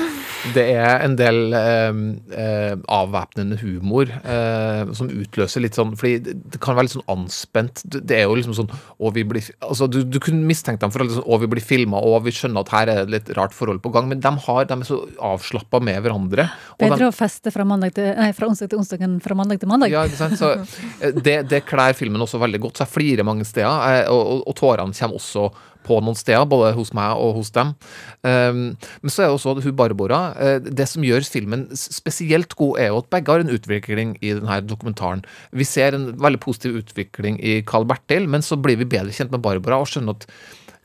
Det 0.54 0.64
er 0.78 1.02
en 1.04 1.16
del 1.18 1.54
eh, 1.58 1.98
eh, 2.38 2.74
avvæpnende 2.94 3.58
humor 3.60 4.08
eh, 4.08 4.84
som 4.96 5.10
utløser 5.10 5.64
litt 5.64 5.76
sånn 5.76 5.96
Fordi 5.98 6.20
det, 6.24 6.36
det 6.54 6.60
kan 6.64 6.78
være 6.78 6.88
litt 6.88 6.94
sånn 6.94 7.08
anspent. 7.12 7.82
Det 7.84 8.04
det 8.08 8.20
er 8.22 8.28
jo 8.28 8.36
liksom 8.38 8.56
sånn 8.56 8.70
å, 8.72 9.10
vi 9.16 9.24
blir, 9.28 9.44
altså, 9.66 9.88
du, 9.92 10.00
du 10.08 10.20
kunne 10.24 10.46
mistenkt 10.48 10.84
dem 10.84 10.94
for 10.94 11.04
å, 11.04 11.08
liksom, 11.10 11.26
vi 11.42 11.50
blir 11.52 11.64
filma, 11.66 12.00
og 12.00 12.22
vi 12.28 12.32
skjønner 12.36 12.64
at 12.64 12.72
her 12.76 12.92
er 12.94 13.02
det 13.04 13.16
litt 13.16 13.32
rart 13.38 13.56
forhold 13.58 13.82
på 13.84 13.92
gang, 13.96 14.08
men 14.12 14.22
de, 14.24 14.32
har, 14.46 14.68
de 14.70 14.78
er 14.78 14.88
så 14.88 15.00
avslappa 15.32 15.82
med 15.84 16.00
hverandre. 16.06 16.48
og 16.78 16.80
de- 16.80 16.92
Bedre 16.92 17.10
å 17.12 17.16
feste 17.16 17.52
fra, 17.54 17.66
til, 17.90 18.12
nei, 18.18 18.30
fra 18.38 18.50
onsdag 18.52 18.72
til 18.72 18.80
onsdag 18.82 19.04
enn 19.08 19.18
fra 19.24 19.36
mandag 19.38 19.60
til 19.64 19.72
mandag. 19.72 19.92
Ja, 19.92 20.06
ikke 20.08 20.22
sant? 20.22 20.38
Så 20.40 20.54
eh, 21.02 21.12
det, 21.18 21.40
det 21.52 21.64
klær 21.68 21.98
filmen 21.98 22.24
også 22.24 22.40
veldig 22.42 22.62
godt. 22.68 22.80
Så 22.80 22.88
jeg 22.88 22.94
flirer 22.96 23.28
mange 23.28 23.48
steder, 23.48 24.06
eh, 24.06 24.06
og, 24.14 24.22
og, 24.38 24.46
og 24.54 24.58
tårene 24.62 24.96
kommer 24.98 25.20
også 25.20 25.50
på 25.88 26.00
noen 26.04 26.18
steder, 26.18 26.46
både 26.50 26.74
hos 26.78 26.94
meg 26.98 27.18
og 27.22 27.40
hos 27.40 27.52
dem. 27.56 27.74
Um, 28.22 28.62
men 29.02 29.14
så 29.14 29.24
er 29.24 29.32
det 29.32 29.38
også 29.38 29.56
hun 29.64 29.78
Barbara. 29.78 30.22
eh, 30.40 30.60
det 30.60 30.88
som 30.90 31.06
gjør 31.06 31.26
filmen 31.28 31.68
spesielt 31.78 32.56
god, 32.60 32.80
er 32.80 32.92
jo 32.92 33.02
at 33.02 33.10
begge 33.14 33.34
har 33.34 33.44
en 33.44 33.54
utvikling 33.54 34.16
i 34.22 34.34
denne 34.36 34.60
dokumentaren. 34.68 35.24
Vi 35.52 35.68
ser 35.68 35.96
en 35.96 36.12
veldig 36.20 36.42
positiv 36.44 36.78
utvikling 36.84 37.40
i 37.44 37.62
Carl 37.68 37.88
Bertil, 37.88 38.28
men 38.28 38.46
så 38.46 38.60
blir 38.60 38.80
vi 38.80 38.90
bedre 38.90 39.16
kjent 39.16 39.34
med 39.34 39.44
Barbara 39.46 39.82
og 39.82 39.90
skjønner 39.92 40.18
at 40.18 40.28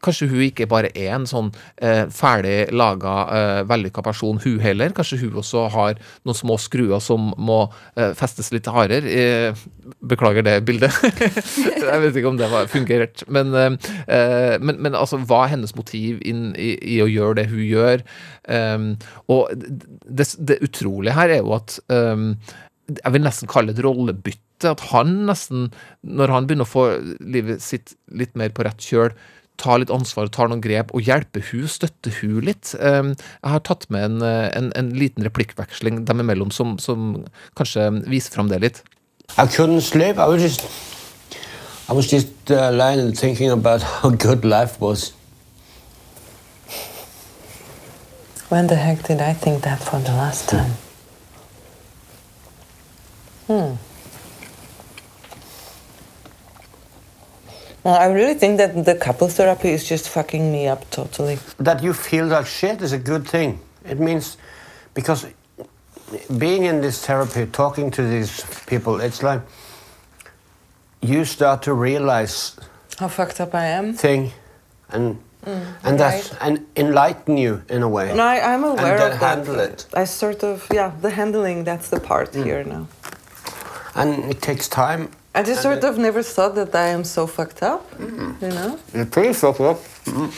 Kanskje 0.02 0.28
hun 0.30 0.44
ikke 0.46 0.68
bare 0.70 0.90
er 0.98 1.12
en 1.16 1.26
sånn 1.28 1.50
eh, 1.82 2.04
ferdig 2.12 2.72
laga, 2.74 3.14
eh, 3.36 3.60
vellykka 3.70 4.04
person, 4.04 4.40
hun 4.42 4.58
heller. 4.62 4.94
Kanskje 4.96 5.20
hun 5.22 5.38
også 5.42 5.68
har 5.74 6.00
noen 6.26 6.38
små 6.38 6.58
skruer 6.60 7.02
som 7.02 7.30
må 7.38 7.60
eh, 7.96 8.12
festes 8.18 8.52
litt 8.54 8.70
hardere. 8.70 9.06
Eh, 9.06 9.62
beklager 10.02 10.46
det 10.46 10.56
bildet. 10.66 10.96
jeg 11.82 12.02
vet 12.04 12.18
ikke 12.18 12.32
om 12.32 12.40
det 12.40 12.50
var 12.52 12.70
fungert. 12.72 13.24
Men, 13.32 13.54
eh, 13.54 13.92
eh, 14.06 14.56
men, 14.62 14.80
men 14.82 14.98
altså, 14.98 15.20
hva 15.22 15.44
er 15.44 15.54
hennes 15.56 15.76
motiv 15.78 16.22
inn 16.26 16.50
i, 16.58 16.74
i 16.96 17.00
å 17.04 17.10
gjøre 17.10 17.40
det 17.42 17.48
hun 17.52 17.64
gjør? 17.64 18.06
Um, 18.50 18.86
og 19.30 19.52
det, 19.54 20.26
det 20.42 20.58
utrolige 20.66 21.14
her 21.14 21.30
er 21.30 21.44
jo 21.44 21.54
at 21.54 21.76
um, 21.92 22.32
jeg 22.90 23.14
vil 23.14 23.22
nesten 23.24 23.50
kalle 23.50 23.72
det 23.72 23.80
et 23.80 23.86
rollebytte. 23.86 24.72
At 24.72 24.82
han 24.92 25.14
nesten, 25.26 25.70
når 26.06 26.34
han 26.34 26.48
begynner 26.48 26.68
å 26.68 26.70
få 26.70 26.86
livet 27.20 27.62
sitt 27.64 27.96
litt 28.14 28.36
mer 28.38 28.52
på 28.54 28.66
rett 28.66 28.82
kjøl, 28.82 29.14
tar 29.60 29.80
litt 29.82 29.92
ansvar 29.92 30.28
og 30.28 30.34
tar 30.34 30.50
noen 30.50 30.62
grep, 30.64 30.92
og 30.96 31.04
hjelper 31.06 31.44
hun, 31.50 31.66
støtter 31.70 32.14
hun 32.20 32.40
litt. 32.46 32.74
Um, 32.80 33.12
jeg 33.14 33.54
har 33.54 33.62
tatt 33.66 33.88
med 33.92 34.06
en, 34.06 34.22
eh, 34.26 34.48
en, 34.58 34.72
en 34.78 34.90
liten 34.96 35.24
replikkveksling 35.26 36.04
dem 36.08 36.22
imellom 36.24 36.50
som, 36.54 36.78
som 36.82 37.24
kanskje 37.58 37.88
viser 38.10 38.34
fram 38.34 38.50
det 38.52 38.62
litt. 38.64 38.82
I 39.38 39.46
couldn't 39.46 39.82
sleep. 39.82 40.18
I 40.18 40.26
was 40.26 40.42
just, 40.42 40.66
I 41.88 41.92
was 41.92 42.10
just 42.10 42.50
uh, 42.50 42.70
lying 42.70 43.00
and 43.00 43.18
thinking 43.18 43.50
about 43.50 43.82
how 43.82 44.10
good 44.10 44.44
life 44.44 44.80
was. 44.80 45.12
When 48.48 48.66
the 48.66 48.76
heck 48.76 49.02
did 49.06 49.20
I 49.20 49.32
think 49.32 49.62
that 49.62 49.80
for 49.80 49.98
the 49.98 50.12
last 50.12 50.48
time? 50.48 50.76
Well, 57.84 57.96
I 57.96 58.06
really 58.12 58.34
think 58.34 58.58
that 58.58 58.84
the 58.84 58.94
couple 58.94 59.28
therapy 59.28 59.70
is 59.70 59.84
just 59.84 60.08
fucking 60.08 60.52
me 60.52 60.68
up 60.68 60.88
totally. 60.90 61.38
That 61.58 61.82
you 61.82 61.92
feel 61.92 62.26
like 62.26 62.46
shit 62.46 62.80
is 62.80 62.92
a 62.92 62.98
good 62.98 63.26
thing. 63.26 63.58
It 63.84 63.98
means 63.98 64.36
because 64.94 65.26
being 66.38 66.64
in 66.64 66.80
this 66.80 67.04
therapy, 67.04 67.46
talking 67.46 67.90
to 67.92 68.02
these 68.02 68.44
people, 68.66 69.00
it's 69.00 69.22
like 69.22 69.40
you 71.00 71.24
start 71.24 71.62
to 71.62 71.74
realize 71.74 72.56
How 72.98 73.08
fucked 73.08 73.40
up 73.40 73.54
I 73.54 73.64
am. 73.66 73.94
thing 73.94 74.30
and 74.90 75.18
mm, 75.44 75.74
and 75.82 75.98
that's 75.98 76.32
right. 76.32 76.42
and 76.42 76.66
enlighten 76.76 77.36
you 77.36 77.62
in 77.68 77.82
a 77.82 77.88
way. 77.88 78.14
No, 78.14 78.22
I, 78.22 78.54
I'm 78.54 78.62
aware 78.62 78.98
then 78.98 79.12
of 79.12 79.20
that. 79.20 79.38
handle 79.38 79.58
it. 79.58 79.86
I 79.94 80.04
sort 80.04 80.44
of, 80.44 80.68
yeah, 80.72 80.92
the 81.00 81.10
handling, 81.10 81.64
that's 81.64 81.88
the 81.88 81.98
part 81.98 82.32
mm. 82.32 82.44
here 82.44 82.62
now. 82.62 82.86
And 83.96 84.30
it 84.30 84.40
takes 84.40 84.68
time. 84.68 85.10
I 85.34 85.42
just 85.42 85.62
sort 85.62 85.82
of 85.84 85.96
never 85.98 86.22
thought 86.22 86.54
that 86.56 86.74
I 86.74 86.88
am 86.92 87.04
so 87.04 87.26
fucked 87.26 87.62
up, 87.62 87.82
you 87.98 88.48
know? 88.48 88.78
You're 88.92 89.06
pretty 89.06 89.32
fucked 89.32 89.60
up. 89.60 89.78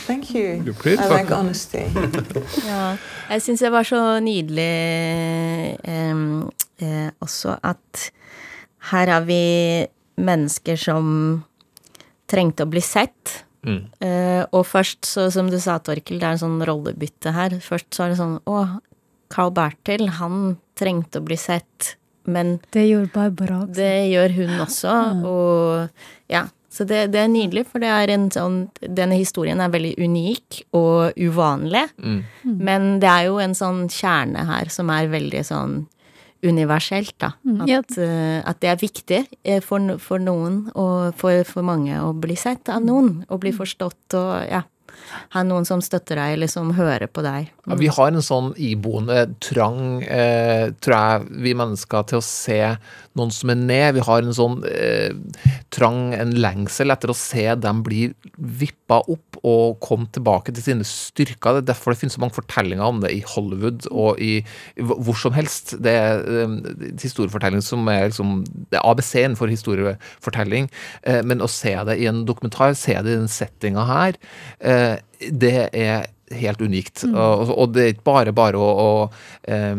Thank 0.07 0.33
you. 0.33 0.61
You're 0.63 0.73
pretty 0.73 0.97
I 0.97 1.01
fucked 1.01 1.11
like 1.11 1.31
up. 1.31 1.39
honesty. 1.39 1.83
Ja, 2.69 2.95
jeg 3.29 3.41
syns 3.43 3.59
det 3.59 3.71
var 3.73 3.83
så 3.83 3.99
nydelig 4.23 5.79
um, 5.83 6.47
eh, 6.79 7.09
også 7.19 7.57
at 7.63 8.05
her 8.91 9.11
har 9.11 9.25
vi 9.27 9.85
mennesker 10.15 10.77
som 10.79 11.43
trengte 12.31 12.63
å 12.63 12.69
bli 12.71 12.81
sett. 12.81 13.41
Eh, 13.65 14.43
og 14.53 14.63
først, 14.69 15.03
så, 15.09 15.27
som 15.33 15.49
du 15.49 15.57
sa, 15.59 15.79
Torkel, 15.81 16.19
det 16.21 16.27
er 16.27 16.35
en 16.37 16.41
sånn 16.43 16.59
rollebytte 16.69 17.33
her. 17.35 17.57
Først 17.65 17.89
så 17.97 18.05
er 18.05 18.13
det 18.13 18.19
sånn 18.21 18.35
Å, 18.45 18.59
Carl 19.33 19.51
Bertil, 19.57 20.05
han 20.21 20.53
trengte 20.77 21.17
å 21.19 21.25
bli 21.25 21.35
sett, 21.39 21.95
men 22.25 22.59
Det 22.73 22.85
gjorde 22.87 23.11
Barbara 23.13 23.61
også. 23.63 23.73
det 23.77 23.95
gjør 24.11 24.35
hun 24.39 24.53
også, 24.67 24.99
og 25.25 26.31
ja. 26.31 26.47
Så 26.75 26.83
det, 26.83 27.05
det 27.13 27.21
er 27.21 27.29
nydelig, 27.31 27.61
for 27.71 27.79
det 27.79 27.87
er 27.87 28.11
en 28.11 28.25
sånn 28.33 28.55
Denne 28.83 29.15
historien 29.15 29.61
er 29.63 29.71
veldig 29.71 29.93
unik 29.95 30.57
og 30.75 31.15
uvanlig, 31.15 31.85
men 32.43 32.97
det 32.99 33.07
er 33.07 33.29
jo 33.29 33.37
en 33.39 33.55
sånn 33.55 33.85
kjerne 33.87 34.43
her 34.49 34.67
som 34.73 34.91
er 34.91 35.07
veldig 35.07 35.43
sånn 35.47 35.85
universelt, 36.45 37.15
da. 37.17 37.31
At, 37.63 37.69
ja. 37.69 37.79
eh, 38.03 38.41
at 38.45 38.59
det 38.61 38.69
er 38.69 38.81
viktig 38.81 39.21
eh, 39.43 39.61
for, 39.63 39.95
for 40.03 40.21
noen 40.21 40.65
og 40.75 41.15
for, 41.17 41.41
for 41.47 41.65
mange 41.65 41.95
å 42.01 42.11
bli 42.13 42.35
sett 42.37 42.69
av 42.69 42.83
noen, 42.85 43.23
og 43.29 43.41
bli 43.41 43.53
forstått 43.55 44.17
og 44.19 44.33
ja. 44.51 44.61
Ha 45.35 45.43
noen 45.45 45.67
som 45.67 45.81
støtter 45.83 46.19
deg, 46.19 46.35
eller 46.37 46.51
som 46.51 46.71
hører 46.77 47.07
på 47.11 47.23
deg. 47.25 47.51
Ja, 47.65 47.77
vi 47.79 47.89
har 47.91 48.11
en 48.11 48.25
sånn 48.25 48.51
iboende 48.61 49.25
trang, 49.43 50.03
eh, 50.03 50.71
tror 50.83 50.95
jeg, 50.95 51.27
vi 51.45 51.55
mennesker 51.57 52.07
til 52.09 52.21
å 52.21 52.25
se 52.25 52.59
noen 53.15 53.33
som 53.33 53.53
er 53.53 53.59
ned. 53.59 53.95
Vi 53.97 54.05
har 54.05 54.23
en 54.23 54.35
sånn 54.35 54.59
eh, 54.69 55.13
trang, 55.75 56.13
en 56.17 56.35
lengsel 56.39 56.93
etter 56.93 57.13
å 57.13 57.17
se 57.17 57.47
dem 57.59 57.83
bli 57.85 58.07
vippa 58.35 59.01
opp 59.11 59.34
og 59.45 59.77
komme 59.83 60.07
tilbake 60.15 60.53
til 60.55 60.65
sine 60.65 60.87
styrker. 60.87 61.57
Det 61.57 61.63
er 61.63 61.69
derfor 61.71 61.93
det 61.93 62.01
finnes 62.01 62.17
så 62.17 62.23
mange 62.23 62.37
fortellinger 62.37 62.85
om 62.85 63.01
det 63.03 63.11
i 63.13 63.21
Hollywood 63.35 63.85
og 63.91 64.21
i 64.21 64.39
hvor 64.79 65.17
som 65.19 65.35
helst. 65.37 65.75
Det 65.85 65.93
er 65.93 66.25
eh, 66.43 66.57
historiefortelling 67.01 67.63
som 67.65 67.85
er 67.91 68.09
liksom 68.09 68.43
Det 68.45 68.79
er 68.79 68.87
ABC-en 68.89 69.37
for 69.39 69.51
historiefortelling. 69.51 70.69
Eh, 71.03 71.21
men 71.25 71.43
å 71.45 71.51
se 71.51 71.75
det 71.87 71.99
i 72.01 72.09
en 72.09 72.25
dokumentar, 72.27 72.75
se 72.79 72.97
det 72.97 73.13
i 73.13 73.21
den 73.21 73.31
settinga 73.31 73.85
her, 73.89 74.19
eh, 74.59 74.97
det 75.29 75.57
er 75.71 76.09
helt 76.33 76.61
unikt. 76.61 77.05
Og, 77.05 77.51
og 77.53 77.73
det 77.75 77.83
er 77.83 77.93
ikke 77.93 78.07
bare 78.09 78.33
bare 78.35 78.61
å, 78.61 78.69
å 78.85 78.91
eh, 79.51 79.75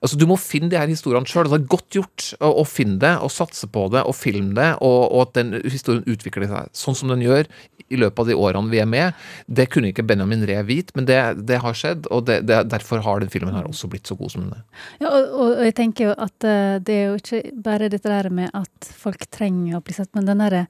Altså, 0.00 0.18
Du 0.20 0.26
må 0.30 0.38
finne 0.40 0.70
de 0.72 0.78
her 0.78 0.90
historiene 0.90 1.28
sjøl. 1.28 1.48
Det 1.50 1.58
er 1.60 1.70
godt 1.70 1.98
gjort 1.98 2.28
å, 2.40 2.52
å 2.62 2.64
finne 2.68 2.98
det, 3.02 3.14
og 3.24 3.32
satse 3.34 3.68
på 3.72 3.88
det, 3.94 4.04
og 4.06 4.16
filme 4.16 4.54
det, 4.58 4.70
og, 4.84 5.00
og 5.08 5.26
at 5.26 5.34
den 5.38 5.56
historien 5.64 6.06
utvikler 6.08 6.48
seg 6.50 6.72
sånn 6.76 6.98
som 6.98 7.12
den 7.12 7.24
gjør 7.24 7.50
i 7.88 7.96
løpet 7.96 8.20
av 8.20 8.28
de 8.28 8.36
årene 8.36 8.72
vi 8.72 8.80
er 8.82 8.88
med. 8.88 9.16
Det 9.46 9.68
kunne 9.72 9.92
ikke 9.92 10.04
Benjamin 10.08 10.44
Ree 10.48 10.64
vite, 10.68 10.94
men 10.98 11.08
det, 11.08 11.18
det 11.48 11.60
har 11.64 11.76
skjedd, 11.76 12.08
og 12.12 12.26
det, 12.28 12.42
det, 12.48 12.60
derfor 12.72 13.02
har 13.04 13.22
den 13.22 13.32
filmen 13.32 13.56
her 13.56 13.68
også 13.68 13.88
blitt 13.90 14.08
så 14.08 14.16
god 14.18 14.34
som 14.34 14.44
den 14.44 14.58
er. 14.58 14.66
Ja, 15.00 15.12
og, 15.12 15.32
og 15.40 15.64
jeg 15.64 15.76
tenker 15.78 16.10
jo 16.10 16.18
at 16.18 16.48
eh, 16.48 16.76
det 16.84 16.98
er 16.98 17.08
jo 17.08 17.18
ikke 17.22 17.42
bare 17.64 17.90
dette 17.92 18.12
der 18.12 18.28
med 18.34 18.52
at 18.56 18.92
folk 19.00 19.24
trenger 19.32 19.78
å 19.78 19.84
bli 19.84 19.96
sett, 19.96 20.12
men 20.16 20.28
den 20.28 20.44
derre 20.44 20.66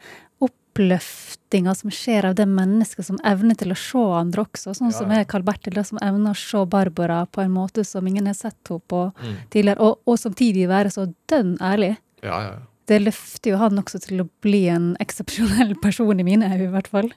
oppløftinga 0.78 1.75
som 1.75 1.90
skjer 1.90 2.28
av 2.28 2.35
det 2.38 2.47
mennesket 2.47 3.06
som 3.06 3.18
evner 3.26 3.56
til 3.58 3.73
å 3.73 3.78
se 3.78 3.99
andre 4.20 4.44
også, 4.44 4.75
sånn 4.76 4.92
som 4.94 5.11
er 5.11 5.26
Carl 5.28 5.42
Bertil, 5.42 5.75
da, 5.75 5.85
som 5.85 5.99
evner 6.02 6.32
å 6.32 6.38
se 6.38 6.64
Barbara 6.70 7.25
på 7.26 7.42
en 7.42 7.52
måte 7.52 7.85
som 7.85 8.06
ingen 8.06 8.26
har 8.26 8.37
sett 8.38 8.58
henne 8.68 8.85
på 8.87 9.08
tidligere, 9.50 9.80
og, 9.82 10.00
og 10.06 10.18
samtidig 10.20 10.68
være 10.70 10.92
så 10.94 11.08
dønn 11.30 11.56
ærlig. 11.61 11.97
Ja, 12.23 12.40
ja, 12.42 12.50
ja. 12.52 12.66
Det 12.88 13.02
løfter 13.02 13.52
jo 13.52 13.58
han 13.61 13.76
også 13.76 13.99
til 14.00 14.23
å 14.23 14.25
bli 14.40 14.62
en 14.73 14.94
eksepsjonell 15.02 15.75
person 15.82 16.23
i 16.23 16.25
mine 16.25 16.49
øyne, 16.49 16.70
i 16.70 16.73
hvert 16.73 16.88
fall. 16.88 17.11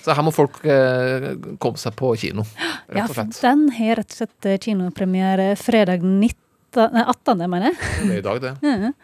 Så 0.00 0.16
her 0.16 0.24
må 0.24 0.32
folk 0.32 0.62
eh, 0.64 1.34
komme 1.60 1.76
seg 1.80 1.98
på 1.98 2.14
kino, 2.16 2.46
Ja, 2.88 3.02
rett 3.02 3.10
og 3.10 3.18
for 3.18 3.42
den 3.42 3.66
har 3.76 4.00
rett 4.00 4.14
og 4.14 4.20
slett 4.22 4.48
eh, 4.48 4.56
kinopremiere 4.62 5.50
fredag 5.60 6.00
19, 6.00 6.88
nei, 6.96 7.04
18., 7.04 7.44
mener 7.44 7.68
jeg. 7.68 7.80
Det 7.98 8.08
er 8.08 8.22
i 8.22 8.26
dag, 8.30 8.42
det. 8.46 8.56
Ja, 8.72 8.94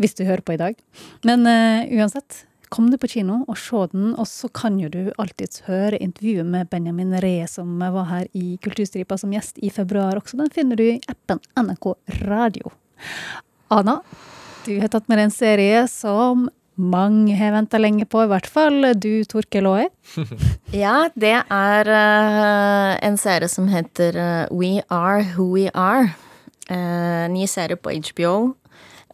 Hvis 0.00 0.16
du 0.18 0.24
hører 0.24 0.42
på 0.42 0.56
i 0.56 0.58
dag. 0.58 0.78
Men 1.28 1.44
uh, 1.44 1.84
uansett, 2.00 2.46
kom 2.70 2.90
du 2.90 2.96
på 3.02 3.10
kino 3.10 3.40
og 3.50 3.58
se 3.58 3.82
den, 3.92 4.12
og 4.14 4.28
så 4.30 4.48
kan 4.54 4.78
jo 4.80 4.88
du 4.92 5.10
alltids 5.20 5.64
høre 5.66 5.98
intervjuet 5.98 6.46
med 6.46 6.70
Benjamin 6.70 7.16
Ree, 7.22 7.46
som 7.50 7.80
var 7.82 8.06
her 8.10 8.28
i 8.36 8.56
Kulturstripa 8.62 9.18
som 9.20 9.34
gjest 9.34 9.58
i 9.58 9.72
februar 9.74 10.20
også. 10.20 10.38
Den 10.40 10.52
finner 10.54 10.78
du 10.78 10.86
i 10.86 11.00
appen 11.10 11.42
NRK 11.58 11.92
Radio. 12.30 12.72
Ana, 13.70 14.00
du 14.66 14.74
har 14.80 14.90
tatt 14.92 15.10
med 15.10 15.18
deg 15.18 15.28
en 15.28 15.34
serie 15.34 15.84
som 15.90 16.48
mange 16.80 17.34
har 17.36 17.52
venta 17.52 17.78
lenge 17.80 18.06
på, 18.08 18.22
i 18.24 18.30
hvert 18.30 18.48
fall 18.48 18.92
du, 18.96 19.12
Torkel 19.28 19.68
Aae. 19.68 19.90
Ja, 20.82 21.10
det 21.18 21.34
er 21.42 21.90
uh, 21.90 22.94
en 23.04 23.18
serie 23.20 23.50
som 23.50 23.68
heter 23.68 24.16
uh, 24.16 24.54
We 24.54 24.78
Are 24.88 25.24
Who 25.34 25.50
We 25.56 25.68
Are. 25.74 26.14
Uh, 26.70 27.26
ny 27.32 27.48
serie 27.50 27.76
på 27.76 27.92
HBO. 27.92 28.54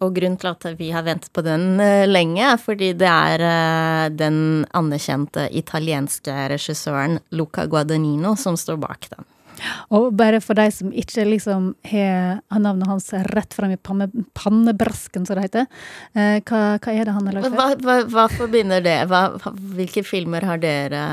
Og 0.04 0.12
grunnen 0.16 0.36
til 0.40 0.50
at 0.52 0.66
vi 0.78 0.90
har 0.92 1.06
ventet 1.06 1.32
på 1.32 1.44
den 1.46 1.80
eh, 1.80 2.04
lenge, 2.08 2.42
er 2.44 2.60
fordi 2.60 2.92
det 2.98 3.08
er 3.08 3.44
eh, 3.46 4.08
den 4.12 4.66
anerkjente 4.76 5.48
italienske 5.56 6.34
regissøren 6.52 7.20
Luca 7.36 7.64
Guadagnino 7.70 8.34
som 8.40 8.58
står 8.60 8.80
bak 8.82 9.08
den. 9.14 9.26
Og 9.96 10.10
bare 10.16 10.42
for 10.44 10.58
de 10.58 10.66
som 10.74 10.90
ikke 10.92 11.24
liksom 11.24 11.70
har 11.88 12.60
navnet 12.60 12.90
hans 12.90 13.08
rett 13.32 13.54
fram 13.56 13.72
i 13.72 13.78
panne, 13.80 14.08
pannebrasken, 14.36 15.24
som 15.24 15.38
det 15.38 15.46
heter, 15.48 15.68
eh, 16.12 16.40
hva, 16.44 16.62
hva 16.76 16.92
er 16.92 17.08
det 17.08 17.14
han 17.16 17.30
har 17.30 17.38
lagd? 17.38 17.56
Hva, 17.56 17.68
hva, 17.80 18.00
hva 18.12 18.26
forbinder 18.36 18.84
det? 18.84 18.98
Hvilke 19.76 20.04
filmer 20.06 20.44
har 20.44 20.60
dere 20.62 21.06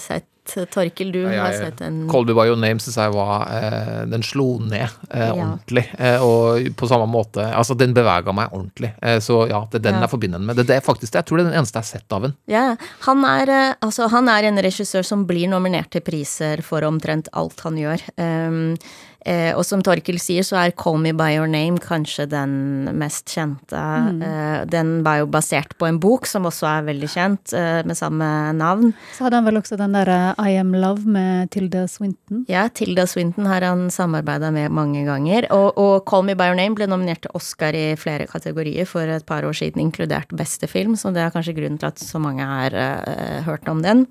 sett? 0.00 0.28
Torkel, 0.44 1.12
du 1.14 1.20
jeg, 1.22 1.38
har 1.38 1.52
sett 1.54 1.80
en 1.86 2.00
Colby 2.10 2.34
by 2.34 2.48
your 2.50 2.58
name 2.58 2.82
syns 2.82 2.96
jeg 2.98 3.12
var 3.14 3.44
eh, 3.46 4.00
Den 4.10 4.24
slo 4.26 4.58
ned 4.58 4.88
eh, 5.10 5.28
Ja. 5.28 5.36
ordentlig. 5.36 5.84
Eh, 5.98 6.18
og 6.24 6.66
på 6.76 6.88
samme 6.90 7.06
måte 7.06 7.44
Altså, 7.46 7.76
den 7.78 7.94
bevega 7.94 8.34
meg 8.34 8.50
ordentlig. 8.50 8.90
Eh, 9.00 9.20
så 9.22 9.44
ja, 9.48 9.60
det 9.70 9.78
er 9.78 9.84
den 9.86 9.94
Ja. 10.00 10.00
jeg 10.06 10.10
forbinder 10.10 10.38
den 10.42 10.46
med. 10.50 10.56
Det, 10.58 10.66
det 10.66 10.76
er 10.80 10.84
faktisk 10.84 11.12
det. 11.12 11.20
Jeg 11.22 11.28
tror 11.30 11.38
det 11.38 11.46
er 11.46 11.50
den 11.52 11.58
eneste 11.60 11.78
jeg 11.78 11.86
har 11.86 11.92
sett 12.00 12.16
av 12.18 12.26
den. 12.26 12.34
Ja, 12.50 12.64
han 13.06 13.24
er, 13.24 13.48
eh, 13.54 13.74
altså, 13.86 14.08
han 14.10 14.28
er 14.28 14.50
en 14.50 14.58
regissør 14.58 15.06
som 15.06 15.24
blir 15.30 15.46
nominert 15.48 15.90
til 15.94 16.02
priser 16.02 16.62
for 16.66 16.82
omtrent 16.82 17.30
alt 17.32 17.60
han 17.62 17.78
gjør. 17.78 18.02
Um, 18.18 18.76
eh, 19.24 19.50
og 19.56 19.64
som 19.66 19.82
Torkel 19.84 20.18
sier, 20.22 20.44
så 20.46 20.58
er 20.60 20.74
Call 20.78 20.98
Me 21.02 21.12
By 21.16 21.36
Your 21.36 21.50
Name 21.50 21.80
kanskje 21.82 22.26
den 22.30 22.90
mest 22.98 23.32
kjente. 23.32 23.82
Eh, 24.22 24.64
den 24.70 25.00
var 25.06 25.22
jo 25.22 25.28
basert 25.32 25.76
på 25.78 25.88
en 25.88 26.00
bok 26.02 26.28
som 26.30 26.48
også 26.48 26.68
er 26.70 26.88
veldig 26.90 27.10
kjent, 27.12 27.54
eh, 27.56 27.80
med 27.86 27.98
samme 27.98 28.28
navn. 28.58 28.92
Så 29.16 29.26
hadde 29.26 29.40
han 29.40 29.48
vel 29.48 29.60
også 29.60 29.78
den 29.80 29.96
der 29.96 30.10
eh, 30.12 30.52
I 30.52 30.58
Am 30.60 30.74
Love 30.74 31.06
med 31.06 31.50
Tilda 31.54 31.86
Swinton. 31.90 32.44
Ja, 32.50 32.66
Tilda 32.68 33.06
Swinton 33.10 33.48
har 33.50 33.64
han 33.66 33.88
samarbeida 33.92 34.52
med 34.54 34.72
mange 34.74 35.04
ganger. 35.08 35.48
Og, 35.54 35.78
og 35.78 36.06
Call 36.08 36.26
Me 36.28 36.36
By 36.38 36.50
Your 36.52 36.58
Name 36.58 36.78
ble 36.78 36.88
nominert 36.90 37.24
til 37.26 37.34
Oscar 37.38 37.76
i 37.76 37.92
flere 38.00 38.28
kategorier 38.30 38.88
for 38.88 39.08
et 39.08 39.26
par 39.28 39.46
år 39.48 39.56
siden, 39.56 39.82
inkludert 39.82 40.32
beste 40.36 40.68
film, 40.70 40.96
så 40.96 41.12
det 41.14 41.24
er 41.24 41.34
kanskje 41.34 41.56
grunnen 41.56 41.80
til 41.80 41.90
at 41.92 42.02
så 42.02 42.20
mange 42.22 42.46
har 42.46 42.76
eh, 42.76 43.42
hørt 43.46 43.68
om 43.70 43.82
den. 43.84 44.06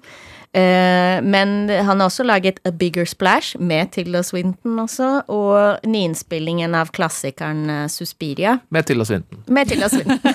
Eh, 0.54 1.22
men 1.24 1.70
han 1.70 2.02
har 2.02 2.10
også 2.10 2.26
laget 2.28 2.58
A 2.68 2.74
Bigger 2.76 3.08
Splash 3.08 3.56
med 3.60 3.94
Tilda 3.96 4.20
Swinton 4.24 4.82
også, 4.84 5.12
og 5.32 5.86
nyinnspillingen 5.88 6.76
av 6.76 6.92
klassikeren 6.92 7.64
eh, 7.72 7.86
Suspiria. 7.92 8.58
Med 8.70 8.90
Tilda 8.90 9.08
Swinton. 9.08 9.44
Med 9.48 9.72
Tilda 9.72 9.92
Swinton. 9.92 10.20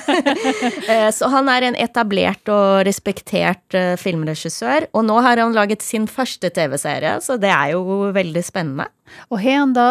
Eh, 0.87 1.09
Så 1.13 1.29
han 1.31 1.49
er 1.51 1.65
en 1.67 1.77
etablert 1.79 2.49
og 2.53 2.85
respektert 2.87 3.75
filmregissør, 4.01 4.87
og 4.97 5.05
nå 5.09 5.17
har 5.25 5.41
han 5.41 5.55
laget 5.57 5.83
sin 5.85 6.07
første 6.11 6.51
TV-serie, 6.55 7.17
så 7.25 7.37
det 7.41 7.51
er 7.51 7.75
jo 7.75 8.13
veldig 8.15 8.43
spennende. 8.45 8.87
Og 9.31 9.41
har 9.43 9.61
han 9.65 9.75
da 9.77 9.89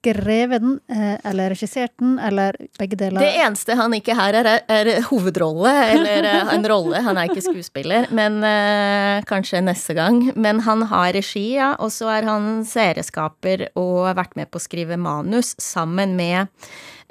skrevet 0.00 0.62
den, 0.62 0.80
eh, 0.88 1.18
eller 1.30 1.50
regissert 1.50 1.92
den, 1.98 2.18
eller 2.18 2.56
begge 2.78 2.96
deler? 2.96 3.20
Det 3.20 3.36
eneste 3.44 3.76
han 3.76 3.92
ikke 3.92 4.16
her 4.16 4.34
er, 4.40 4.48
er 4.68 4.90
hovedrolle, 5.10 5.72
eller 5.94 6.24
eh, 6.24 6.52
en 6.54 6.64
rolle. 6.68 7.02
Han 7.04 7.18
er 7.20 7.28
ikke 7.28 7.44
skuespiller, 7.44 8.08
men 8.10 8.40
eh, 8.46 9.20
kanskje 9.28 9.60
neste 9.64 9.94
gang. 9.94 10.22
Men 10.36 10.60
han 10.64 10.86
har 10.88 11.12
regi, 11.12 11.56
ja, 11.58 11.74
og 11.78 11.92
så 11.92 12.08
er 12.16 12.28
han 12.28 12.64
serieskaper 12.64 13.68
og 13.74 14.06
har 14.08 14.16
vært 14.18 14.36
med 14.40 14.50
på 14.50 14.60
å 14.60 14.64
skrive 14.64 14.96
manus 15.00 15.54
sammen 15.60 16.16
med 16.16 16.48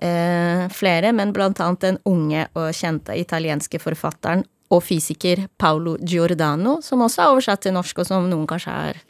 eh, 0.02 0.66
flere, 0.74 1.14
men 1.14 1.34
blant 1.36 1.62
annet 1.62 1.86
den 1.86 2.00
unge 2.10 2.48
og 2.58 2.72
kjente 2.74 3.18
italienske 3.18 3.82
forfatteren 3.82 4.46
og 4.70 4.84
fysiker 4.86 5.48
Paolo 5.58 5.96
Giordano, 6.02 6.80
som 6.86 7.02
også 7.02 7.24
er 7.24 7.34
oversatt 7.34 7.66
til 7.66 7.74
norsk, 7.74 8.02
og 8.02 8.10
som 8.10 8.30
noen 8.30 8.50
kanskje 8.50 8.74
har 8.74 9.04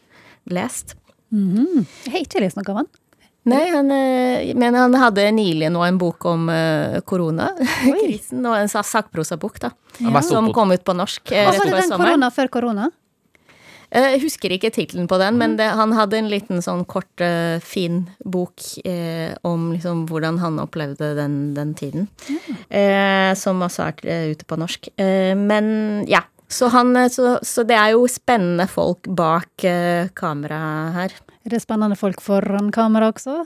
lest. 0.49 0.95
Mhm. 1.31 1.85
Jeg 2.05 2.13
har 2.13 2.25
ikke 2.25 2.43
lest 2.43 2.59
noe 2.59 2.71
av 2.71 2.83
han. 2.83 2.91
Nei, 3.47 3.69
han, 3.71 3.87
eh, 3.95 4.51
men 4.59 4.75
han 4.75 4.93
hadde 4.99 5.23
nylig 5.31 5.69
nå 5.71 5.81
en 5.87 5.97
bok 5.97 6.25
om 6.27 6.47
korona 7.07 7.47
koronakrisen, 7.55 8.43
og 8.49 8.57
en 8.59 8.67
sa- 8.69 8.83
sakprosabok, 8.85 9.59
da. 9.63 9.71
Ja. 10.03 10.21
Som 10.21 10.51
kom 10.53 10.71
ut 10.75 10.83
på 10.85 10.93
norsk 10.97 11.31
eh, 11.31 11.45
Hva 11.47 11.53
rett 11.55 11.59
var 11.63 11.71
det 11.79 11.85
den 11.87 11.97
korona 11.97 12.29
før 12.35 12.51
korona? 12.51 12.89
Eh, 13.89 14.11
Jeg 14.13 14.21
husker 14.21 14.53
ikke 14.53 14.69
tittelen 14.75 15.07
på 15.09 15.17
den, 15.17 15.39
men 15.41 15.55
det, 15.57 15.65
han 15.79 15.95
hadde 15.97 16.19
en 16.19 16.27
liten 16.29 16.61
sånn 16.61 16.83
kort, 16.85 17.09
eh, 17.25 17.57
fin 17.65 18.03
bok 18.21 18.61
eh, 18.85 19.31
om 19.47 19.71
liksom 19.73 20.03
hvordan 20.11 20.37
han 20.43 20.59
opplevde 20.61 21.15
den, 21.17 21.39
den 21.57 21.71
tiden. 21.79 22.05
Eh, 22.69 23.31
som 23.39 23.63
også 23.65 23.87
er 23.87 24.03
eh, 24.05 24.27
ute 24.35 24.45
på 24.45 24.59
norsk. 24.61 24.91
Eh, 24.99 25.33
men 25.39 26.03
ja. 26.11 26.21
Så, 26.49 26.65
han, 26.73 26.95
eh, 26.97 27.09
så, 27.13 27.37
så 27.45 27.61
det 27.65 27.75
er 27.77 27.91
jo 27.95 28.05
spennende 28.09 28.65
folk 28.69 29.05
bak 29.09 29.65
eh, 29.69 30.07
kamera 30.17 30.59
her. 30.95 31.13
Er 31.45 31.53
det 31.53 31.61
spennende 31.63 31.95
folk 31.95 32.19
foran 32.21 32.71
kamera 32.75 33.11
også? 33.13 33.45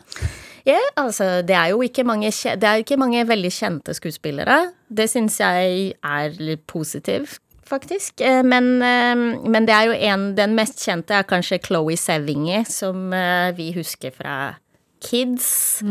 Ja, 0.66 0.80
altså, 0.98 1.42
det 1.46 1.56
er 1.56 1.68
jo 1.74 1.82
ikke 1.86 2.04
mange, 2.08 2.32
er 2.32 2.80
ikke 2.82 2.98
mange 2.98 3.22
veldig 3.28 3.52
kjente 3.52 3.94
skuespillere. 3.94 4.72
Det 4.90 5.10
syns 5.12 5.38
jeg 5.40 5.94
er 6.04 6.38
litt 6.40 6.64
positivt, 6.68 7.38
faktisk. 7.68 8.22
Eh, 8.22 8.42
Men, 8.44 8.82
eh, 8.82 9.16
men 9.48 9.66
det 9.68 9.76
er 9.76 9.86
jo 9.92 9.94
en 10.10 10.36
Den 10.36 10.56
mest 10.56 10.80
kjente 10.80 11.12
er 11.14 11.24
kanskje 11.24 11.60
Chloé 11.60 11.98
Sevigny, 11.98 12.64
som 12.66 13.12
eh, 13.14 13.52
vi 13.58 13.72
husker 13.76 14.12
fra 14.12 14.56
Kids, 15.04 15.82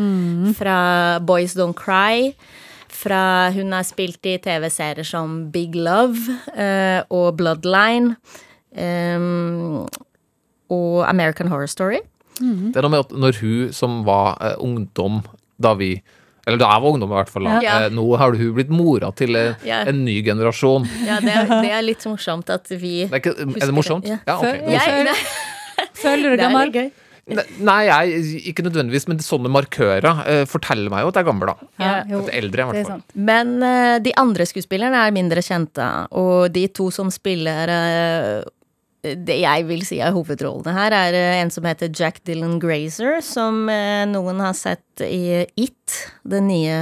fra 0.56 1.18
Boys 1.20 1.54
Don't 1.54 1.74
Cry. 1.76 2.32
Fra 2.88 3.50
hun 3.52 3.72
har 3.72 3.84
spilt 3.84 4.24
i 4.26 4.38
TV-serier 4.38 5.04
som 5.04 5.50
Big 5.52 5.74
Love 5.74 6.16
og 7.10 7.36
Bloodline. 7.36 8.16
eh, 8.74 9.86
og 10.72 11.02
American 11.08 11.52
Horror 11.52 11.68
Story. 11.70 12.00
Det 12.42 12.74
er 12.80 12.82
noe 12.86 12.90
med 12.96 13.04
at 13.04 13.12
når 13.14 13.36
hun 13.42 13.72
som 13.76 14.00
var 14.08 14.38
eh, 14.40 14.56
ungdom 14.64 15.20
da 15.62 15.74
vi 15.78 15.92
Eller 16.42 16.58
da 16.58 16.72
jeg 16.72 16.82
var 16.82 16.90
ungdom, 16.96 17.12
i 17.12 17.14
hvert 17.20 17.28
fall. 17.30 17.44
Da, 17.46 17.58
Ja. 17.62 17.74
eh, 17.84 17.92
nå 17.94 18.02
har 18.18 18.32
hun 18.34 18.54
blitt 18.56 18.72
mora 18.74 19.12
til 19.14 19.36
eh, 19.38 19.52
Ja. 19.68 19.84
en 19.86 20.00
ny 20.04 20.16
generasjon. 20.26 20.88
Ja, 21.06 21.20
det 21.22 21.30
er, 21.38 21.46
det 21.62 21.70
er 21.70 21.84
litt 21.86 22.02
morsomt 22.08 22.50
at 22.50 22.66
vi 22.72 23.04
Det 23.06 23.12
er, 23.12 23.20
ikke, 23.20 23.36
er 23.62 23.68
det 23.70 23.76
morsomt? 23.76 24.08
det, 24.08 24.16
ja. 24.16 24.18
Ja, 24.26 24.38
ok. 24.40 24.74
Er 24.88 25.04
det, 25.06 25.16
Føler 26.02 26.34
du 26.34 26.42
gammel? 26.42 26.72
gøy. 26.74 26.90
Nei, 27.62 27.76
jeg, 27.86 28.24
ikke 28.50 28.64
nødvendigvis, 28.66 29.04
men 29.06 29.20
sånne 29.22 29.46
markører 29.54 30.08
uh, 30.10 30.42
forteller 30.50 30.90
meg 30.90 31.04
jo 31.04 31.12
at 31.12 31.20
jeg 31.20 31.22
er 31.22 31.28
gammel, 31.28 31.52
da. 31.52 31.68
Ja, 31.78 31.92
jo, 32.10 32.18
At 32.24 32.32
jeg 32.32 32.34
er 32.34 32.42
eldre, 32.42 32.58
i 32.58 32.64
er 32.64 32.72
hvert 32.72 32.88
fall. 32.90 33.04
Men 33.30 33.52
uh, 33.62 33.98
de 34.02 34.12
andre 34.18 34.46
skuespillerne 34.50 35.04
er 35.06 35.14
mindre 35.14 35.44
kjente, 35.46 35.86
og 36.18 36.50
de 36.56 36.64
to 36.74 36.88
som 36.90 37.12
spiller 37.14 37.70
eh, 37.70 38.42
det 39.02 39.40
jeg 39.42 39.66
vil 39.66 39.82
si 39.86 39.98
er 39.98 40.14
hovedrollene 40.14 40.72
her, 40.76 40.94
er 40.94 41.16
eh, 41.18 41.40
en 41.42 41.50
som 41.50 41.64
heter 41.66 41.90
Jack 41.90 42.20
Dylan 42.28 42.58
Grazer, 42.62 43.20
som 43.26 43.64
eh, 43.72 44.04
noen 44.10 44.38
har 44.44 44.54
sett 44.54 45.02
i 45.02 45.42
It, 45.58 45.96
den 46.22 46.46
nye, 46.52 46.76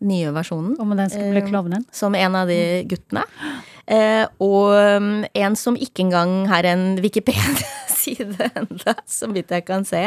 nye 0.00 0.32
versjonen. 0.32 0.74
Om 0.80 0.96
den 0.96 1.10
skal 1.12 1.30
bli 1.34 1.42
Eh, 1.44 1.48
klovnen? 1.50 1.84
som 1.92 2.14
en 2.16 2.34
av 2.40 2.48
de 2.48 2.60
guttene. 2.88 3.26
Eh, 3.86 4.24
og 4.42 4.72
um, 4.98 5.10
en 5.30 5.54
som 5.54 5.76
ikke 5.78 6.02
engang 6.02 6.48
har 6.50 6.66
en 6.66 6.96
Wikipedia-side 7.04 8.48
enda, 8.58 8.96
så 9.06 9.28
vidt 9.30 9.52
jeg 9.54 9.62
kan 9.68 9.84
se. 9.86 10.00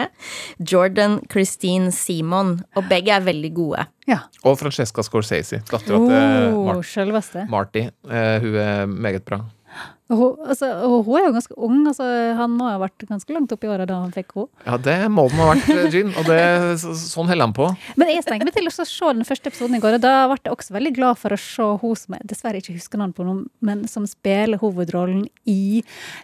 Jordan 0.59 1.19
Christine 1.31 1.93
Simon. 1.95 2.57
Og 2.75 2.89
begge 2.91 3.13
er 3.15 3.23
veldig 3.23 3.53
gode. 3.55 3.85
Ja. 4.09 4.23
Og 4.43 4.57
Francesca 4.59 5.05
Scorsese, 5.05 5.61
dattera 5.69 6.01
til 6.01 7.13
Oh. 7.13 7.45
Marty. 7.53 7.85
Eh, 8.09 8.35
hun 8.43 8.55
er 8.59 8.85
meget 8.89 9.23
bra. 9.23 9.43
Hun, 10.09 10.39
altså, 10.49 10.71
og 10.87 11.05
hun 11.05 11.19
er 11.19 11.27
jo 11.27 11.33
ganske 11.35 11.57
ung. 11.67 11.81
Altså, 11.91 12.05
han 12.39 12.55
må 12.57 12.69
ha 12.71 12.79
vært 12.81 13.05
ganske 13.09 13.35
langt 13.35 13.51
opp 13.53 13.65
i 13.65 13.69
åra 13.69 13.85
da 13.89 13.99
han 14.01 14.13
fikk 14.15 14.33
henne. 14.33 14.49
Ja, 14.65 14.77
det 14.81 14.95
må 15.13 15.27
den 15.29 15.41
ha 15.41 15.51
vært, 15.51 15.69
eh, 15.75 15.89
Jean. 15.93 16.09
Og 16.17 16.25
det, 16.25 16.39
sånn 16.81 17.29
holder 17.29 17.45
han 17.45 17.53
på. 17.53 17.67
Men 17.99 18.11
jeg 18.13 18.25
stengte 18.25 18.47
meg 18.47 18.55
til 18.55 18.69
å 18.71 18.73
se 18.73 19.11
den 19.13 19.27
første 19.27 19.51
episoden 19.51 19.77
i 19.77 19.81
går, 19.83 19.99
og 19.99 20.03
da 20.05 20.13
ble 20.31 20.39
jeg 20.41 20.55
også 20.55 20.75
veldig 20.79 20.93
glad 20.97 21.19
for 21.21 21.35
å 21.35 21.39
se 21.39 21.67
hun 21.83 21.99
som 22.01 22.17
jeg 22.17 22.29
dessverre 22.33 22.63
ikke 22.63 22.73
husker 22.73 23.01
navnet 23.01 23.19
på 23.19 23.27
noen, 23.27 23.43
men 23.61 23.85
som 23.91 24.07
spiller 24.09 24.57
hovedrollen 24.63 25.27
i 25.45 25.83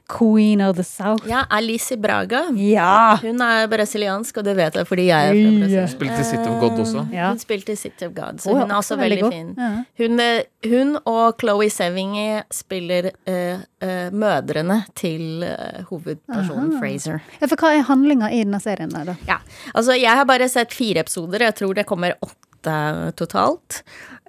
Queen 0.10 0.66
of 0.66 0.80
the 0.80 0.88
South. 0.88 1.30
Ja, 1.30 1.46
Alice 1.54 1.98
Braga. 2.02 2.48
Ja! 2.58 3.20
Hun 3.22 3.44
er 3.46 3.70
brasiliansk, 3.70 4.42
og 4.42 4.50
det 4.50 4.58
vet 4.58 4.82
jeg 4.82 4.90
fordi 4.90 5.10
jeg 5.12 5.30
er 5.30 5.38
fra 5.38 5.54
Brasil. 5.62 5.94
Spilte 5.96 6.20
i 6.24 6.30
City 6.32 6.50
of 6.50 6.58
God 6.64 6.84
også. 6.88 7.06
Ja. 7.14 7.30
Hun 7.30 7.44
spilte 7.44 7.76
i 7.76 7.80
City 7.80 8.10
of 8.10 8.18
God, 8.18 8.42
så 8.42 8.50
Hun 8.50 8.64
er 8.64 8.66
hun 8.66 8.74
er 8.74 8.82
også 8.82 8.96
også 8.96 9.02
veldig 9.02 9.22
veldig 9.22 9.32
fin. 9.34 9.56
Ja. 9.58 9.84
Hun, 10.04 10.20
eh, 10.20 10.44
hun 10.70 10.98
og 11.06 11.38
Chloé 11.42 11.70
Sevigny 11.70 12.42
spiller 12.52 13.12
eh, 13.28 13.60
eh, 13.84 14.10
mødrene 14.14 14.82
til 14.98 15.44
uh, 15.44 15.84
hovedpersonen 15.90 16.76
Fraser. 16.80 17.22
Ja, 17.40 17.50
for 17.50 17.60
hva 17.60 17.74
er 17.76 17.88
handlinga 17.90 18.32
i 18.32 18.44
denne 18.44 18.62
serien 18.64 18.94
der, 18.94 19.12
da? 19.12 19.16
Ja, 19.28 19.40
altså 19.74 19.98
jeg 19.98 20.12
har 20.12 20.28
bare 20.30 20.50
sett 20.52 20.76
fire 20.76 21.06
episoder, 21.06 21.48
jeg 21.48 21.58
tror 21.60 21.78
det 21.78 21.88
kommer 21.90 22.18
åtte 22.26 22.76
totalt. 23.20 23.84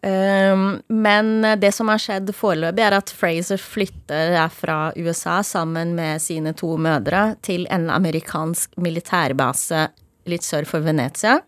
Um, 0.05 0.83
men 0.93 1.41
det 1.59 1.73
som 1.75 1.89
har 1.89 2.03
skjedd 2.03 2.31
foreløpig, 2.37 2.85
er 2.85 2.99
at 2.99 3.11
Fraser 3.17 3.59
flytter 3.59 4.37
er 4.37 4.53
fra 4.53 4.91
USA 4.95 5.41
sammen 5.47 5.95
med 5.97 6.23
sine 6.23 6.53
to 6.55 6.75
mødre 6.77 7.31
til 7.47 7.65
en 7.73 7.89
amerikansk 7.91 8.77
militærbase 8.77 9.89
litt 10.31 10.47
sør 10.47 10.69
for 10.69 10.85
Venezia. 10.85 11.41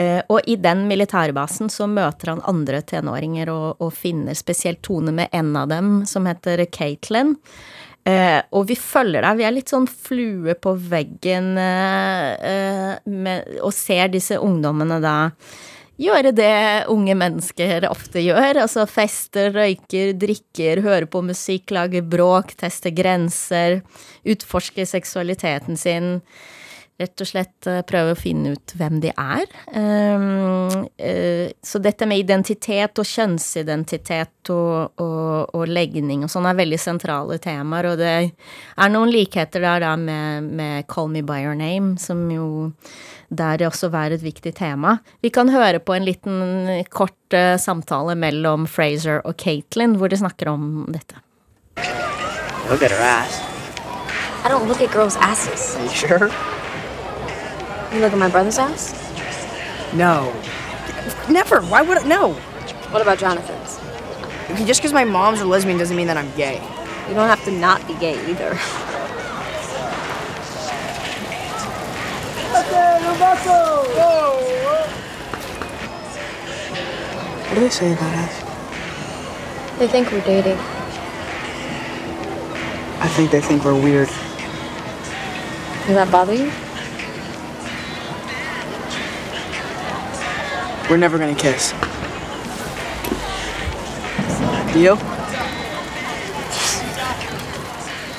Eh, 0.00 0.20
og 0.32 0.46
i 0.48 0.56
den 0.56 0.86
militærbasen 0.88 1.68
så 1.72 1.88
møter 1.90 2.32
han 2.34 2.44
andre 2.48 2.80
tenåringer 2.86 3.52
og, 3.52 3.82
og 3.84 3.92
finner 3.92 4.38
spesielt 4.38 4.80
tone 4.86 5.12
med 5.12 5.28
en 5.36 5.52
av 5.60 5.68
dem, 5.72 5.92
som 6.08 6.28
heter 6.30 6.64
Caitlin. 6.72 7.36
Eh, 8.08 8.38
og 8.56 8.64
vi 8.70 8.78
følger 8.80 9.26
deg, 9.26 9.36
vi 9.36 9.44
er 9.44 9.52
litt 9.52 9.72
sånn 9.72 9.88
flue 9.90 10.54
på 10.56 10.72
veggen 10.88 11.52
eh, 11.60 12.30
eh, 12.48 12.94
med, 13.12 13.58
og 13.60 13.74
ser 13.76 14.08
disse 14.14 14.38
ungdommene 14.40 14.96
da 15.04 15.18
gjøre 16.00 16.32
det 16.32 16.86
unge 16.88 17.14
mennesker 17.20 17.84
ofte 17.90 18.22
gjør. 18.24 18.62
Altså 18.64 18.86
fester, 18.88 19.50
røyker, 19.52 20.14
drikker, 20.16 20.80
hører 20.84 21.08
på 21.12 21.20
musikk, 21.28 21.74
lager 21.76 22.06
bråk, 22.08 22.54
tester 22.62 22.94
grenser, 22.96 23.82
utforsker 24.24 24.88
seksualiteten 24.88 25.76
sin. 25.76 26.14
Rett 27.00 27.22
og 27.24 27.28
slett 27.30 27.68
eh, 27.70 27.80
prøve 27.88 28.12
å 28.12 28.18
finne 28.18 28.54
ut 28.56 28.74
hvem 28.76 28.98
de 29.00 29.12
er. 29.14 29.46
Um, 29.72 30.84
eh, 31.00 31.48
så 31.64 31.80
dette 31.80 32.04
med 32.08 32.20
identitet 32.20 33.00
og 33.00 33.08
kjønnsidentitet 33.08 34.50
og, 34.52 35.00
og, 35.00 35.54
og 35.56 35.64
legning 35.70 36.26
og 36.26 36.32
sånn 36.32 36.48
er 36.50 36.58
veldig 36.58 36.80
sentrale 36.80 37.38
temaer, 37.40 37.88
og 37.92 38.02
det 38.02 38.12
er 38.20 38.92
noen 38.92 39.12
likheter 39.14 39.64
der 39.64 39.80
da 39.86 39.94
med, 39.96 40.50
med 40.60 40.88
Call 40.92 41.08
Me 41.14 41.24
By 41.24 41.40
Your 41.46 41.56
Name, 41.56 41.96
som 42.02 42.26
jo 42.32 42.68
der 43.30 43.60
det 43.62 43.68
også 43.70 43.88
var 43.94 44.12
et 44.12 44.24
viktig 44.24 44.52
tema. 44.58 44.98
Vi 45.22 45.30
kan 45.32 45.48
høre 45.48 45.80
på 45.80 45.94
en 45.94 46.04
liten 46.04 46.84
kort 46.92 47.36
eh, 47.36 47.56
samtale 47.56 48.18
mellom 48.18 48.66
Fraser 48.68 49.22
og 49.24 49.38
Caitlin, 49.40 49.96
hvor 49.96 50.12
de 50.12 50.20
snakker 50.20 50.50
om 50.52 50.84
dette. 50.90 51.22
Look 52.68 52.82
at 52.82 52.92
her 52.92 53.00
ass. 53.00 53.40
I 54.44 54.48
don't 54.48 54.68
look 54.68 54.80
at 54.80 54.90
girls' 54.90 55.16
asses. 55.20 55.76
Are 55.76 55.84
you 55.84 55.90
sure? 55.90 56.59
You 57.92 57.98
look 57.98 58.12
at 58.12 58.18
my 58.18 58.28
brother's 58.28 58.58
ass? 58.58 58.94
No. 59.92 60.32
Never. 61.28 61.60
Why 61.62 61.82
would 61.82 61.98
I? 61.98 62.06
No. 62.06 62.34
What 62.92 63.02
about 63.02 63.18
Jonathan's? 63.18 63.80
Just 64.66 64.80
because 64.80 64.92
my 64.92 65.04
mom's 65.04 65.40
a 65.40 65.44
lesbian 65.44 65.76
doesn't 65.76 65.96
mean 65.96 66.06
that 66.06 66.16
I'm 66.16 66.30
gay. 66.36 66.62
You 67.08 67.14
don't 67.14 67.28
have 67.28 67.44
to 67.44 67.50
not 67.50 67.84
be 67.88 67.94
gay 67.94 68.14
either. 68.30 68.54
What 77.48 77.54
do 77.54 77.60
they 77.60 77.68
say 77.70 77.92
about 77.92 78.14
us? 78.14 79.78
They 79.80 79.88
think 79.88 80.12
we're 80.12 80.20
dating. 80.20 80.58
I 83.00 83.08
think 83.08 83.32
they 83.32 83.40
think 83.40 83.64
we're 83.64 83.74
weird. 83.74 84.08
Does 85.86 85.96
that 85.96 86.12
bother 86.12 86.34
you? 86.34 86.52
We're 90.90 90.96
never 90.96 91.18
gonna 91.18 91.36
kiss. 91.36 91.70
Deal? 94.74 94.96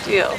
Deal. 0.06 0.38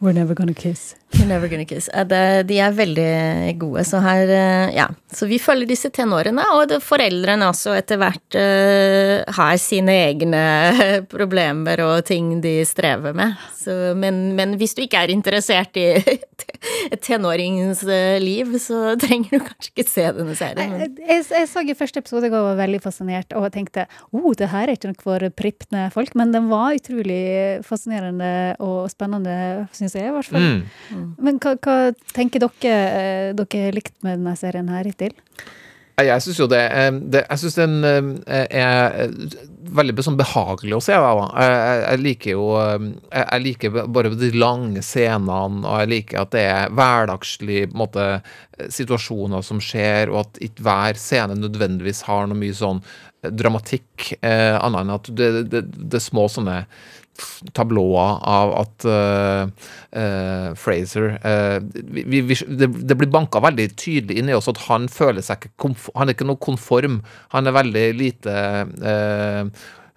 We're 0.00 0.12
never 0.12 0.34
gonna 0.34 0.54
kiss. 0.54 0.94
You're 1.12 1.26
never 1.26 1.48
gonna 1.48 1.64
kiss. 1.64 1.88
Eh, 1.88 2.42
de 2.46 2.58
er 2.62 2.74
veldig 2.74 3.58
gode. 3.58 3.84
Så 3.84 4.00
her 4.04 4.30
eh, 4.30 4.74
Ja. 4.76 4.88
Så 5.10 5.26
vi 5.26 5.40
følger 5.42 5.66
disse 5.66 5.90
tenårene, 5.90 6.44
og 6.54 6.70
foreldrene 6.86 7.48
også 7.50 7.72
etter 7.74 7.98
hvert 7.98 8.36
eh, 8.38 9.24
har 9.34 9.56
sine 9.58 9.96
egne 10.06 10.42
problemer 11.14 11.82
og 11.82 12.04
ting 12.06 12.36
de 12.44 12.60
strever 12.68 13.16
med. 13.16 13.34
Så, 13.58 13.74
men, 13.98 14.36
men 14.38 14.54
hvis 14.60 14.76
du 14.78 14.84
ikke 14.84 15.02
er 15.02 15.10
interessert 15.10 15.74
i 15.80 15.88
et 16.94 17.00
tenårings 17.02 17.82
eh, 17.90 18.20
liv, 18.22 18.54
så 18.62 18.94
trenger 19.00 19.34
du 19.34 19.48
kanskje 19.48 19.72
ikke 19.74 19.88
se 19.90 20.06
denne 20.20 20.36
serien. 20.38 20.76
Jeg, 20.78 20.92
jeg, 21.00 21.26
jeg 21.40 21.50
så 21.50 21.64
i 21.66 21.76
første 21.78 22.04
episode 22.04 22.30
og 22.30 22.38
var 22.52 22.60
veldig 22.62 22.82
fascinert 22.84 23.34
og 23.34 23.50
tenkte 23.54 23.88
oh, 24.14 24.30
det 24.38 24.50
her 24.54 24.68
er 24.68 24.78
ikke 24.78 24.92
noe 24.92 25.02
for 25.02 25.26
pripne 25.34 25.88
folk, 25.94 26.14
men 26.18 26.34
den 26.34 26.46
var 26.52 26.78
utrolig 26.78 27.20
fascinerende 27.66 28.32
og 28.62 28.86
spennende, 28.92 29.66
syns 29.74 29.98
jeg 29.98 30.06
i 30.06 30.14
hvert 30.14 30.30
fall. 30.30 30.46
Mm. 30.46 30.99
Men 31.18 31.38
hva, 31.42 31.56
hva 31.62 31.78
tenker 32.16 32.42
dere 32.46 32.76
eh, 33.00 33.32
dere 33.38 33.72
likt 33.76 33.96
med 34.04 34.18
denne 34.20 34.36
serien 34.38 34.68
her 34.72 34.84
hittil? 34.88 35.16
Jeg 36.00 36.22
syns 36.24 36.38
jo 36.40 36.46
det, 36.48 36.60
eh, 36.72 36.90
det 37.12 37.20
Jeg 37.28 37.40
syns 37.42 37.56
den 37.58 37.74
eh, 37.84 38.46
er 38.56 39.10
veldig 39.76 40.04
sånn 40.06 40.16
behagelig 40.16 40.78
å 40.78 40.82
se. 40.82 40.94
Jeg, 40.96 41.58
jeg- 41.84 42.00
liker 42.00 42.30
jo 42.32 42.46
Jeg 43.12 43.42
liker 43.44 43.74
bare 43.92 44.14
de 44.16 44.30
lange 44.32 44.80
scenene, 44.82 45.60
og 45.68 45.82
jeg 45.82 45.90
liker 45.92 46.22
at 46.22 46.30
det 46.32 46.46
er 46.48 46.72
hverdagslige 46.72 47.68
situasjoner 48.72 49.44
som 49.44 49.60
skjer, 49.60 50.10
og 50.12 50.24
at 50.24 50.40
ikke 50.48 50.64
hver 50.64 50.98
scene 51.00 51.36
nødvendigvis 51.38 52.02
har 52.08 52.26
noe 52.30 52.40
mye 52.40 52.56
sånn 52.56 52.80
dramatikk, 53.36 54.14
annet 54.24 54.80
enn 54.80 54.94
at 54.94 55.10
det, 55.12 55.28
det, 55.52 55.62
det 55.90 55.98
er 56.00 56.04
små 56.06 56.24
sånne 56.32 56.62
tablåer 57.56 58.20
av 58.26 58.54
at 58.60 58.86
eh, 58.88 59.42
eh, 60.00 60.48
Fraser 60.58 61.08
eh, 61.18 61.58
vi, 61.62 62.20
vi, 62.20 62.36
det, 62.48 62.68
det 62.68 62.96
blir 62.98 63.10
banka 63.12 63.42
veldig 63.42 63.68
tydelig 63.80 64.20
inn 64.20 64.30
i 64.30 64.36
oss 64.36 64.50
at 64.50 64.62
han 64.68 64.88
føler 64.92 65.24
seg 65.24 65.48
ikke 65.48 65.72
Han 65.94 66.08
er 66.08 66.14
ikke 66.14 66.28
noe 66.28 66.40
konform. 66.40 67.00
Han 67.34 67.46
er 67.46 67.56
veldig 67.56 67.86
lite 67.98 68.34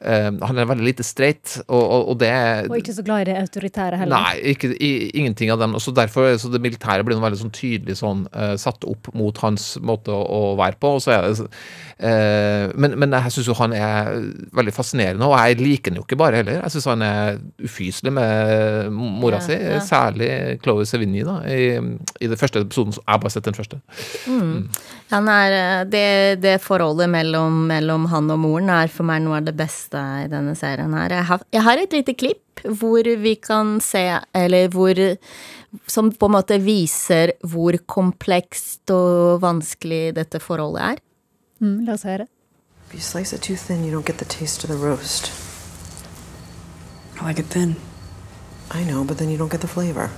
Han 0.03 0.59
er 0.59 0.67
veldig 0.67 0.85
lite 0.85 1.05
straight, 1.05 1.57
og, 1.67 1.81
og, 1.81 2.09
og 2.11 2.17
det 2.21 2.29
er 2.33 2.67
Og 2.67 2.77
ikke 2.79 2.95
så 2.95 3.05
glad 3.05 3.23
i 3.23 3.27
det 3.31 3.37
autoritære 3.39 3.99
heller. 4.01 4.13
Nei, 4.13 4.53
ikke, 4.53 4.73
i, 4.75 4.91
ingenting 5.19 5.51
av 5.53 5.61
dem. 5.61 5.75
Og 5.77 5.83
så 5.83 5.93
derfor 5.95 6.27
så 6.41 6.51
det 6.51 6.61
militære 6.63 7.05
blir 7.07 7.17
noe 7.17 7.25
veldig 7.27 7.41
sånn 7.43 7.53
tydelig 7.55 7.97
sånn 8.01 8.25
uh, 8.35 8.53
satt 8.59 8.83
opp 8.89 9.09
mot 9.15 9.37
hans 9.43 9.73
måte 9.83 10.13
å, 10.13 10.23
å 10.23 10.41
være 10.59 10.79
på. 10.81 10.95
Og 10.97 11.03
så 11.05 11.15
er 11.15 11.27
det, 11.27 11.47
eh, 12.03 12.67
men, 12.75 12.97
men 12.99 13.15
jeg 13.17 13.35
syns 13.37 13.49
jo 13.51 13.57
han 13.57 13.75
er 13.77 14.11
veldig 14.55 14.75
fascinerende, 14.75 15.29
og 15.29 15.37
jeg 15.37 15.61
liker 15.61 15.93
han 15.93 16.01
jo 16.01 16.05
ikke 16.07 16.19
bare 16.19 16.41
heller. 16.41 16.59
Jeg 16.61 16.75
syns 16.75 16.89
han 16.91 17.05
er 17.07 17.39
ufyselig 17.63 18.13
med 18.15 18.91
mora 18.93 19.39
Ja, 19.39 19.45
si, 19.45 19.57
ja. 19.57 19.79
særlig 19.83 20.29
Chloé 20.63 20.85
Sevigny 20.89 21.23
da, 21.27 21.39
i, 21.47 21.77
i 22.19 22.29
den 22.31 22.39
første 22.39 22.63
episoden. 22.63 22.95
Jeg 22.97 23.09
har 23.09 23.21
bare 23.23 23.33
sett 23.33 23.47
den 23.47 23.57
første. 23.57 23.79
Han 25.13 25.29
er, 25.29 25.57
eh, 25.57 25.85
det, 25.89 26.07
det 26.43 26.57
forholdet 26.63 27.11
mellom, 27.11 27.63
mellom 27.69 28.07
han 28.11 28.31
og 28.33 28.41
moren 28.41 28.71
er 28.73 28.91
for 28.91 29.07
meg 29.07 29.23
noe 29.25 29.39
av 29.41 29.47
det 29.47 29.55
beste 29.57 29.92
i 29.99 30.29
denne 30.31 30.55
serien 30.57 30.93
her. 30.97 31.13
Jeg 31.19 31.27
har, 31.29 31.43
jeg 31.53 31.63
har 31.63 31.81
et 31.81 31.93
lite 31.93 32.15
klipp 32.17 32.63
hvor 32.63 33.07
vi 33.19 33.35
kan 33.35 33.79
se, 33.81 34.05
eller 34.33 34.69
hvor 34.71 34.99
Som 35.89 36.11
på 36.13 36.27
en 36.29 36.35
måte 36.35 36.59
viser 36.61 37.31
hvor 37.49 37.73
komplekst 37.89 38.91
og 38.93 39.41
vanskelig 39.41 40.13
dette 40.13 40.37
forholdet 40.37 40.83
er. 40.85 40.99
Mm, 41.59 41.79
la 41.87 41.95
oss 41.95 42.03
høre. 42.05 42.27
If 42.85 42.93
you 42.93 43.01
slice 43.01 43.33
it 43.33 43.41
too 43.41 43.55
thin, 43.55 43.83
you 43.83 43.91
don't 43.91 44.05
get 44.05 44.19
the 44.19 44.25
taste 44.25 44.63
of 44.63 44.69
the 44.69 44.77
roast. 44.77 45.31
I 47.19 47.25
like 47.25 47.39
it 47.39 47.47
thin. 47.49 47.75
I 48.69 48.83
know, 48.83 49.03
but 49.03 49.17
then 49.17 49.29
you 49.29 49.37
don't 49.37 49.51
get 49.51 49.61
the 49.61 49.67
flavor. 49.67 50.09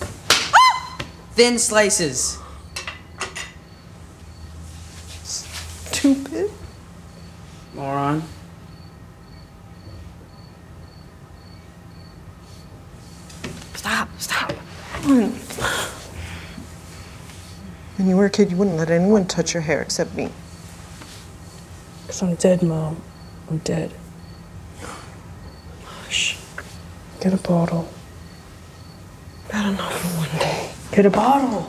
Thin 1.34 1.58
slices. 1.58 2.38
Stupid. 5.24 6.50
Moron. 7.74 8.22
Stop, 14.00 14.08
stop. 14.18 14.52
When 17.96 18.08
you 18.08 18.16
were 18.16 18.26
a 18.26 18.30
kid, 18.30 18.50
you 18.50 18.56
wouldn't 18.56 18.78
let 18.78 18.90
anyone 18.90 19.26
touch 19.26 19.52
your 19.54 19.62
hair 19.62 19.82
except 19.82 20.14
me. 20.16 20.28
Because 22.06 22.22
I'm 22.22 22.34
dead, 22.36 22.62
Mom. 22.62 22.96
I'm 23.50 23.58
dead. 23.58 23.90
Shh. 26.08 26.36
Get 27.20 27.34
a 27.34 27.36
bottle. 27.36 27.84
Bad 29.50 29.66
enough 29.74 29.92
for 30.00 30.08
one 30.18 30.38
day. 30.38 30.70
Get 30.92 31.06
a 31.06 31.10
bottle. 31.10 31.64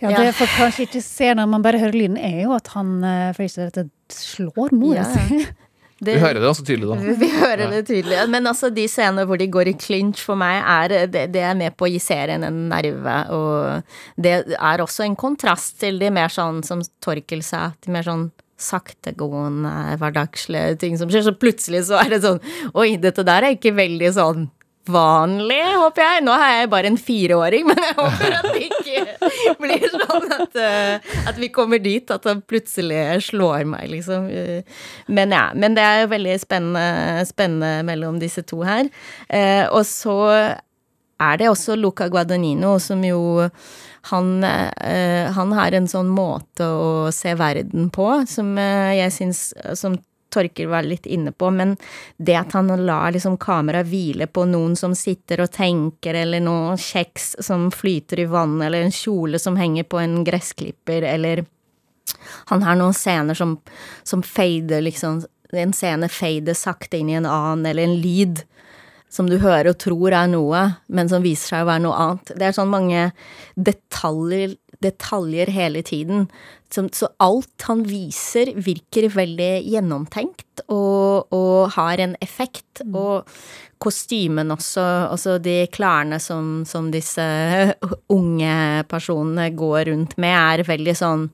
Ja, 0.00 0.10
Ja. 0.10 0.20
Det 0.26 0.34
folk 0.34 0.50
kanskje 0.58 0.82
ikke 0.82 1.00
ser 1.02 1.34
når 1.34 1.46
man 1.46 1.62
bare 1.62 1.78
hører 1.78 1.92
lyden, 1.92 2.16
er 2.16 2.42
jo 2.42 2.52
at 2.54 2.68
han 2.74 3.04
eh, 3.04 3.34
Fraser 3.36 3.64
rett 3.68 3.76
og 3.78 3.88
slett 4.10 4.52
slår 4.52 4.72
mora 4.74 4.94
Ja. 4.94 5.04
si. 5.28 5.46
Det- 6.02 6.16
Vi 6.16 6.20
hører 6.24 6.40
det 6.42 6.48
også 6.50 6.64
tydelig, 6.66 6.88
da. 6.90 7.14
Vi 7.22 7.28
hører 7.30 7.70
det 7.70 7.82
tydelig. 7.86 8.16
Men 8.32 8.46
altså, 8.50 8.72
de 8.74 8.88
scenene 8.90 9.22
hvor 9.28 9.38
de 9.38 9.46
går 9.54 9.70
i 9.70 9.74
clinch 9.78 10.22
for 10.26 10.34
meg, 10.40 10.58
er, 10.66 11.06
det, 11.06 11.26
det 11.36 11.42
er 11.46 11.54
med 11.54 11.76
på 11.78 11.86
å 11.86 11.92
gi 11.92 12.00
serien 12.02 12.42
en 12.48 12.64
nerve. 12.72 13.16
Og 13.30 13.82
det 14.18 14.32
er 14.58 14.82
også 14.82 15.04
en 15.06 15.14
kontrast 15.16 15.78
til 15.82 16.00
de 16.02 16.10
mer 16.10 16.32
sånn 16.34 16.62
som 16.66 16.82
Torkel 17.04 17.44
sa, 17.46 17.68
de 17.86 17.92
mer 17.94 18.02
sånn 18.08 18.30
saktegående, 18.62 19.70
hverdagslige 20.00 20.76
ting 20.82 20.98
som 20.98 21.10
skjer. 21.10 21.24
Så 21.26 21.34
plutselig 21.38 21.84
så 21.88 21.98
er 22.02 22.12
det 22.14 22.20
sånn 22.24 22.40
Oi, 22.78 22.96
dette 23.02 23.24
der 23.26 23.46
er 23.48 23.56
ikke 23.56 23.72
veldig 23.74 24.10
sånn 24.18 24.44
vanlig, 24.90 25.60
håper 25.78 26.02
jeg. 26.02 26.22
Nå 26.26 26.32
er 26.34 26.54
jeg 26.56 26.70
bare 26.72 26.90
en 26.90 26.98
fireåring, 26.98 27.66
men 27.68 27.78
jeg 27.84 27.94
håper 27.98 28.34
at 28.38 28.48
det 28.50 28.64
ikke 28.66 29.52
blir 29.62 29.86
sånn 29.92 30.34
at, 30.34 30.58
eh, 30.58 31.12
at 31.30 31.38
vi 31.38 31.50
kommer 31.54 31.82
dit 31.82 32.10
at 32.10 32.26
han 32.26 32.42
plutselig 32.48 33.04
slår 33.28 33.64
meg, 33.70 33.86
liksom. 33.92 34.26
Eh, 34.32 34.82
Men 35.06 35.30
ja, 35.34 35.44
men 35.54 35.74
det 35.78 35.84
er 35.86 36.02
jo 36.02 36.10
veldig 36.14 36.36
spennende, 36.42 37.24
spennende 37.28 37.86
mellom 37.86 38.18
disse 38.22 38.42
to 38.42 38.62
her. 38.66 38.90
Eh, 39.28 39.64
og 39.70 39.86
så 39.86 40.18
er 41.22 41.38
det 41.38 41.48
også 41.52 41.76
Luca 41.78 42.08
Guadagnino, 42.10 42.78
som 42.82 43.02
jo 43.06 43.48
han, 44.10 44.30
han 44.42 45.52
har 45.54 45.76
en 45.78 45.86
sånn 45.86 46.08
måte 46.10 46.66
å 46.66 47.12
se 47.14 47.36
verden 47.38 47.86
på 47.94 48.08
som 48.26 48.48
jeg 48.58 49.12
syns 49.14 49.42
Som 49.78 49.94
Torkel 50.32 50.70
var 50.72 50.86
litt 50.86 51.06
inne 51.06 51.32
på, 51.32 51.50
men 51.54 51.76
det 52.16 52.36
at 52.40 52.56
han 52.56 52.72
lar 52.86 53.12
liksom 53.14 53.38
kameraet 53.42 53.88
hvile 53.90 54.26
på 54.26 54.46
noen 54.48 54.76
som 54.78 54.96
sitter 54.98 55.44
og 55.44 55.52
tenker, 55.54 56.16
eller 56.24 56.42
noe 56.44 56.76
kjeks 56.80 57.36
som 57.44 57.70
flyter 57.74 58.24
i 58.24 58.28
vannet, 58.30 58.66
eller 58.66 58.86
en 58.86 58.94
kjole 58.94 59.40
som 59.42 59.58
henger 59.60 59.88
på 59.88 60.00
en 60.02 60.22
gressklipper, 60.26 61.04
eller 61.14 61.44
han 62.50 62.62
har 62.62 62.76
noen 62.76 62.96
scener 62.96 63.36
som, 63.38 63.58
som 64.02 64.22
fader, 64.22 64.82
liksom 64.84 65.22
En 65.52 65.74
scene 65.76 66.08
fader 66.08 66.56
sakte 66.56 66.96
inn 66.96 67.10
i 67.10 67.16
en 67.18 67.26
annen, 67.28 67.66
eller 67.68 67.84
en 67.84 67.98
lyd 68.00 68.38
som 69.12 69.26
du 69.28 69.34
hører 69.42 69.68
og 69.68 69.80
tror 69.82 70.14
er 70.16 70.30
noe, 70.32 70.62
men 70.88 71.10
som 71.10 71.20
viser 71.20 71.52
seg 71.52 71.64
å 71.64 71.68
være 71.68 71.82
noe 71.84 71.98
annet. 72.00 72.32
Det 72.40 72.46
er 72.46 72.54
sånn 72.56 72.72
mange 72.72 73.02
detaljer, 73.60 74.54
detaljer 74.82 75.52
hele 75.52 75.82
tiden. 75.86 76.26
Så 76.72 77.08
alt 77.20 77.66
han 77.68 77.84
viser, 77.84 78.54
virker 78.56 79.10
veldig 79.12 79.50
gjennomtenkt 79.68 80.64
og, 80.68 81.32
og 81.34 81.74
har 81.76 82.00
en 82.00 82.16
effekt. 82.24 82.84
Og 82.88 83.28
kostymen 83.82 84.54
også, 84.54 84.84
altså 85.10 85.36
de 85.42 85.66
klærne 85.74 86.20
som, 86.22 86.62
som 86.68 86.90
disse 86.94 87.24
unge 88.16 88.56
personene 88.90 89.50
går 89.58 89.90
rundt 89.90 90.18
med, 90.22 90.36
er 90.36 90.68
veldig 90.68 90.96
sånn 90.98 91.30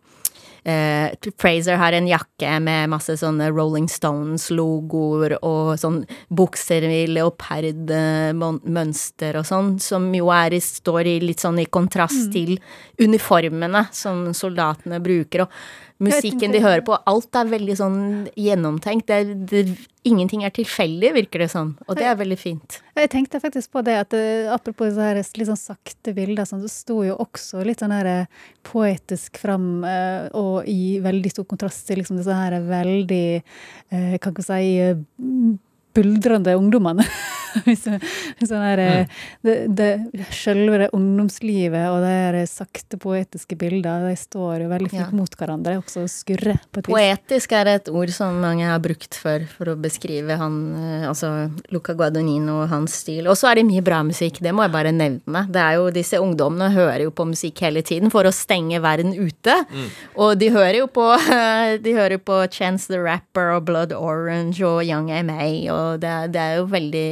Eh, 0.68 1.14
Fraser 1.40 1.78
har 1.80 1.94
en 1.96 2.04
jakke 2.10 2.58
med 2.60 2.90
masse 2.92 3.14
sånne 3.16 3.46
Rolling 3.56 3.86
Stones-logoer 3.88 5.38
og 5.40 5.78
sånn 5.80 6.02
bukser 6.28 6.84
i 6.84 7.06
leopardmønster 7.08 9.38
og 9.40 9.46
sånn, 9.48 9.78
som 9.80 10.10
jo 10.14 10.28
er, 10.34 10.52
i- 10.54 10.60
står 10.60 11.06
i 11.06 11.18
litt 11.24 11.38
sånn 11.40 11.58
i 11.60 11.64
kontrast 11.66 12.32
til 12.32 12.58
uniformene 13.00 13.86
som 13.92 14.32
soldatene 14.34 15.00
bruker, 15.02 15.40
og 15.42 15.48
musikken 16.00 16.52
de 16.52 16.60
hører 16.60 16.82
på. 16.84 16.98
Alt 17.06 17.34
er 17.34 17.44
veldig 17.50 17.76
sånn 17.76 18.28
gjennomtenkt. 18.36 19.06
Det, 19.06 19.46
det, 19.48 19.76
ingenting 20.08 20.42
er 20.46 20.52
tilfeldig, 20.54 21.12
virker 21.16 21.44
det 21.44 21.50
som, 21.52 21.74
og 21.86 21.98
det 21.98 22.06
er 22.08 22.16
veldig 22.18 22.38
fint. 22.40 22.78
Jeg 22.98 23.10
tenkte 23.12 23.40
faktisk 23.42 23.72
på 23.76 23.82
det 23.86 23.94
at 24.00 24.16
eh, 24.16 24.48
apropos 24.52 24.94
så 24.96 25.06
her 25.10 25.20
litt 25.20 25.50
sånn 25.50 25.60
sakte 25.60 26.14
bilder, 26.16 26.48
sånn, 26.48 26.64
så 26.64 26.72
sto 26.72 26.98
jo 27.06 27.16
også 27.22 27.62
litt 27.66 27.84
sånn 27.84 27.94
her 27.94 28.10
eh, 28.10 28.42
poetisk 28.66 29.38
fram, 29.42 29.68
eh, 29.86 30.26
og 30.38 30.68
i 30.70 30.98
veldig 31.04 31.32
stor 31.34 31.48
kontrast 31.50 31.86
til 31.88 32.02
liksom 32.02 32.18
disse 32.20 32.34
her 32.34 32.58
veldig, 32.66 33.24
kan 33.88 34.34
ikke 34.34 34.44
si, 34.44 34.72
buldrende 35.98 36.54
ungdommene. 36.58 37.06
sånn 37.78 37.98
der, 38.50 38.80
eh, 38.82 39.20
det, 39.44 39.54
det, 39.76 39.88
Selve 40.34 40.78
det 40.82 40.88
ungdomslivet 40.96 41.88
og 41.90 42.02
det 42.04 42.10
er 42.28 42.36
sakte 42.50 42.98
poetiske 43.00 43.56
bilder 43.58 44.04
de 44.08 44.14
står 44.18 44.64
jo 44.64 44.68
veldig 44.70 44.90
fint 44.92 44.98
Ja. 44.98 45.08
mot 45.16 45.32
hverandre, 45.38 45.76
også 45.80 46.04
skurrer 46.10 46.58
på 46.72 46.82
et 46.82 46.88
vis. 46.88 46.92
Poetisk 46.92 47.54
er 47.56 47.70
et 47.72 47.88
ord 47.88 48.12
som 48.14 48.36
mange 48.42 48.66
har 48.68 48.80
brukt 48.82 49.16
før 49.16 49.46
for 49.50 49.72
å 49.72 49.76
beskrive 49.80 50.36
han, 50.40 50.58
eh, 50.76 51.06
altså 51.08 51.30
Luca 51.74 51.94
Guadagnino 51.98 52.60
og 52.64 52.68
hans 52.72 52.98
stil. 53.04 53.28
Og 53.30 53.38
så 53.38 53.50
er 53.50 53.60
det 53.60 53.66
mye 53.70 53.84
bra 53.86 54.02
musikk, 54.06 54.40
det 54.44 54.52
må 54.54 54.66
jeg 54.66 54.74
bare 54.74 54.92
nevne. 54.94 55.44
Det 55.48 55.62
er 55.62 55.78
jo, 55.78 55.88
Disse 55.98 56.20
ungdommene 56.22 56.68
hører 56.74 57.06
jo 57.06 57.14
på 57.16 57.26
musikk 57.30 57.64
hele 57.64 57.82
tiden 57.82 58.12
for 58.12 58.28
å 58.28 58.34
stenge 58.34 58.78
verden 58.84 59.14
ute. 59.16 59.54
Og 60.20 60.36
de 60.38 60.50
hører 60.54 60.82
jo 60.82 60.90
på 60.92 61.06
De 61.84 61.92
hører 61.96 62.18
jo 62.18 62.22
på 62.28 62.36
Chance 62.52 62.90
the 62.90 62.98
Rapper 63.00 63.54
og 63.56 63.64
Blood 63.68 63.92
Orange 63.96 64.60
og 64.66 64.82
Young 64.84 65.08
M.A., 65.10 65.48
og 65.72 65.87
det, 65.96 66.14
det 66.34 66.44
er 66.44 66.60
jo 66.60 66.68
veldig 66.70 67.08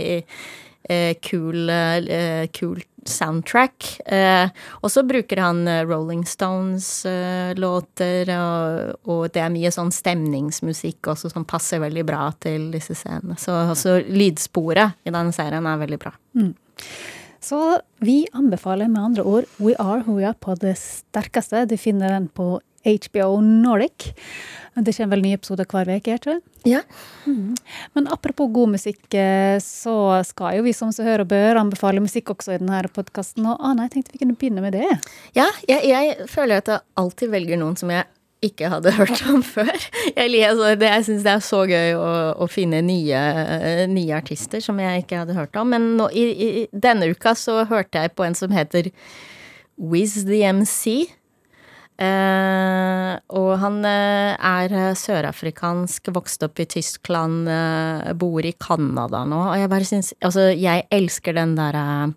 eh, 0.90 1.16
kul, 1.24 1.70
eh, 1.70 2.46
kul 2.52 2.84
soundtrack. 3.06 4.00
Eh, 4.06 4.48
og 4.82 4.90
så 4.90 5.02
bruker 5.06 5.36
han 5.42 5.68
eh, 5.68 5.84
Rolling 5.86 6.26
Stones-låter, 6.28 8.30
og, 8.36 8.94
og 9.08 9.30
det 9.34 9.42
er 9.42 9.52
mye 9.54 9.70
sånn 9.74 9.92
stemningsmusikk 9.94 11.06
også 11.12 11.30
som 11.32 11.44
passer 11.48 11.78
veldig 11.82 12.04
bra 12.08 12.32
til 12.42 12.70
disse 12.74 12.94
scenene. 12.98 13.36
Så 13.40 13.52
også 13.72 14.00
lydsporet 14.06 14.90
i 15.06 15.12
denne 15.12 15.32
serien 15.36 15.66
er 15.66 15.82
veldig 15.82 16.00
bra. 16.02 16.12
Så 17.46 17.60
vi 18.02 18.26
anbefaler 18.34 18.88
med 18.90 19.04
andre 19.10 19.22
ord 19.26 19.44
We 19.62 19.72
Are 19.78 20.02
Who 20.02 20.14
We 20.18 20.26
Are 20.26 20.34
på 20.34 20.54
det 20.58 20.76
sterkeste. 20.80 21.68
Du 21.70 21.76
finner 21.78 22.08
den 22.16 22.28
på 22.28 22.60
HBO 22.86 23.40
Nordic. 23.42 24.12
Det 24.76 24.92
kommer 24.92 25.16
vel 25.16 25.22
nye 25.24 25.36
episoder 25.38 25.64
hver 25.70 25.88
uke, 25.88 26.16
tror 26.20 26.34
jeg. 26.34 26.42
Ja. 26.68 26.82
Men 27.96 28.08
apropos 28.12 28.50
god 28.52 28.74
musikk, 28.74 29.06
eh, 29.14 29.56
så 29.64 29.94
skal 30.28 30.58
jo 30.58 30.66
vi 30.66 30.74
som 30.76 30.92
så 30.92 31.06
hører 31.06 31.24
og 31.24 31.30
bør 31.30 31.62
anbefale 31.62 32.02
musikk 32.04 32.34
også 32.34 32.54
i 32.54 32.60
denne 32.60 32.82
podkasten. 32.92 33.46
Og 33.48 33.62
Ane, 33.64 33.86
jeg 33.86 33.96
tenkte 33.96 34.12
vi 34.12 34.20
kunne 34.20 34.36
begynne 34.36 34.64
med 34.64 34.76
det. 34.76 34.90
Ja, 35.38 35.48
jeg, 35.68 35.88
jeg 35.88 36.28
føler 36.28 36.60
at 36.60 36.68
jeg 36.68 36.84
alltid 37.00 37.32
velger 37.32 37.62
noen 37.62 37.80
som 37.80 37.92
jeg 37.94 38.04
ikke 38.44 38.68
hadde 38.68 38.92
hørt 38.98 39.24
om 39.32 39.42
før. 39.46 39.72
Jeg, 40.12 40.44
altså, 40.44 40.74
det, 40.76 40.90
jeg 40.92 41.06
syns 41.08 41.24
det 41.24 41.32
er 41.32 41.44
så 41.48 41.62
gøy 41.70 41.96
å, 41.96 42.10
å 42.44 42.48
finne 42.52 42.82
nye, 42.84 43.22
nye 43.90 44.16
artister 44.18 44.60
som 44.64 44.80
jeg 44.82 45.06
ikke 45.06 45.22
hadde 45.24 45.38
hørt 45.38 45.56
om. 45.56 45.72
Men 45.72 45.94
nå, 46.00 46.10
i, 46.12 46.26
i, 46.36 46.66
denne 46.72 47.08
uka 47.12 47.32
så 47.38 47.62
hørte 47.70 48.04
jeg 48.04 48.12
på 48.16 48.28
en 48.28 48.36
som 48.36 48.52
heter 48.54 48.92
Wiz 49.76 50.20
the 50.28 50.44
MC. 50.52 51.06
Eh, 51.96 53.12
og 53.32 53.50
han 53.62 53.78
eh, 53.88 54.34
er 54.36 54.74
eh, 54.76 54.96
sørafrikansk, 54.98 56.10
vokst 56.12 56.44
opp 56.44 56.60
i 56.60 56.68
Tyskland, 56.68 57.48
eh, 57.48 58.12
bor 58.20 58.44
i 58.44 58.52
Canada 58.60 59.22
nå. 59.28 59.40
Og 59.52 59.60
jeg 59.60 59.72
bare 59.72 59.88
syns 59.88 60.12
Altså, 60.20 60.50
jeg 60.52 60.84
elsker 60.92 61.36
den 61.36 61.54
derre 61.56 62.12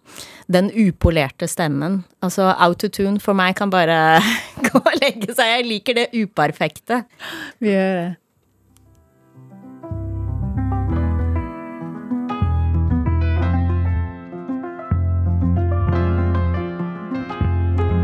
Den 0.52 0.70
upolerte 0.74 1.48
stemmen. 1.48 2.02
Altså, 2.26 2.50
autotune 2.58 3.22
for 3.24 3.38
meg 3.38 3.56
kan 3.60 3.72
bare 3.72 4.20
gå 4.68 4.82
og 4.82 4.96
legge 5.00 5.32
seg. 5.32 5.56
Jeg 5.56 5.70
liker 5.70 6.02
det 6.02 6.10
uperfekte. 6.18 7.04
Vi 7.64 7.72
gjør 7.72 7.94
det. 8.02 8.10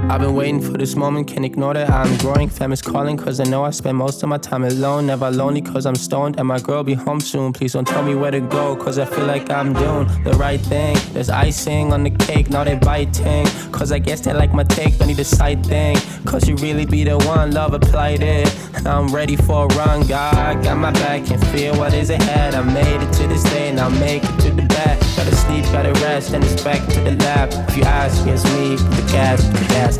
I've 0.07 0.21
been 0.21 0.35
waiting 0.35 0.61
for 0.61 0.77
this 0.77 0.95
moment, 0.95 1.27
can't 1.27 1.43
ignore 1.43 1.73
that. 1.73 1.89
I'm 1.89 2.15
growing, 2.17 2.47
fam 2.47 2.71
is 2.71 2.81
calling, 2.81 3.17
cause 3.17 3.39
I 3.39 3.43
know 3.43 3.63
I 3.63 3.71
spend 3.71 3.97
most 3.97 4.21
of 4.23 4.29
my 4.29 4.37
time 4.37 4.63
alone. 4.63 5.07
Never 5.07 5.29
lonely, 5.31 5.61
cause 5.61 5.85
I'm 5.85 5.95
stoned, 5.95 6.37
and 6.39 6.47
my 6.47 6.59
girl 6.59 6.83
be 6.83 6.93
home 6.93 7.19
soon. 7.19 7.51
Please 7.51 7.73
don't 7.73 7.87
tell 7.87 8.03
me 8.03 8.13
where 8.15 8.31
to 8.31 8.39
go, 8.39 8.75
cause 8.75 8.99
I 8.99 9.05
feel 9.05 9.25
like 9.25 9.49
I'm 9.49 9.73
doing 9.73 10.07
the 10.23 10.33
right 10.37 10.61
thing. 10.61 10.95
There's 11.11 11.29
icing 11.29 11.91
on 11.91 12.03
the 12.03 12.11
cake, 12.11 12.49
now 12.49 12.63
they 12.63 12.75
biting. 12.75 13.47
Cause 13.71 13.91
I 13.91 13.99
guess 13.99 14.21
they 14.21 14.33
like 14.33 14.53
my 14.53 14.63
take, 14.63 14.97
don't 14.97 15.07
need 15.07 15.19
a 15.19 15.25
side 15.25 15.65
thing. 15.65 15.97
Cause 16.23 16.47
you 16.47 16.55
really 16.57 16.85
be 16.85 17.03
the 17.03 17.17
one, 17.17 17.51
love 17.51 17.73
applied 17.73 18.21
it. 18.21 18.47
I'm 18.85 19.07
ready 19.07 19.35
for 19.35 19.65
a 19.65 19.67
run, 19.75 20.05
God 20.07 20.63
got 20.63 20.77
my 20.77 20.91
back, 20.91 21.25
can 21.25 21.39
feel 21.51 21.75
what 21.77 21.93
is 21.93 22.11
ahead. 22.11 22.53
I 22.53 22.61
made 22.61 23.01
it 23.01 23.11
to 23.13 23.27
this 23.27 23.43
day, 23.45 23.69
and 23.69 23.79
I'll 23.79 23.89
make 23.89 24.23
it 24.23 24.39
to 24.41 24.51
the 24.51 24.61
back. 24.61 24.99
Gotta 25.17 25.35
sleep, 25.35 25.65
gotta 25.65 25.91
rest, 26.03 26.33
and 26.33 26.43
it's 26.43 26.61
back 26.63 26.87
to 26.93 26.99
the 27.01 27.11
lab. 27.23 27.49
If 27.69 27.77
you 27.77 27.83
ask, 27.83 28.25
it's 28.27 28.43
me, 28.53 28.75
the 28.75 29.09
gas, 29.11 29.43
the 29.43 29.65
gas, 29.73 29.97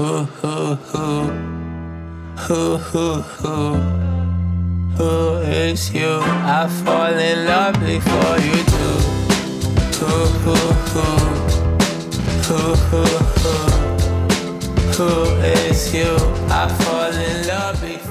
yeah. 0.00 0.24
Who, 0.24 0.24
who, 0.24 0.74
who, 0.76 1.30
who, 2.36 2.76
who, 2.78 3.22
who, 3.22 3.74
who 4.96 5.36
is 5.38 5.92
you? 5.92 6.20
I 6.22 6.68
fall 6.84 7.12
in 7.12 7.44
love 7.44 7.74
before 7.74 8.38
you 8.38 8.64
do. 8.64 8.88
Who, 10.00 10.14
who, 10.42 10.56
who, 10.90 11.06
who, 12.46 12.74
who, 12.74 13.04
who, 13.04 13.79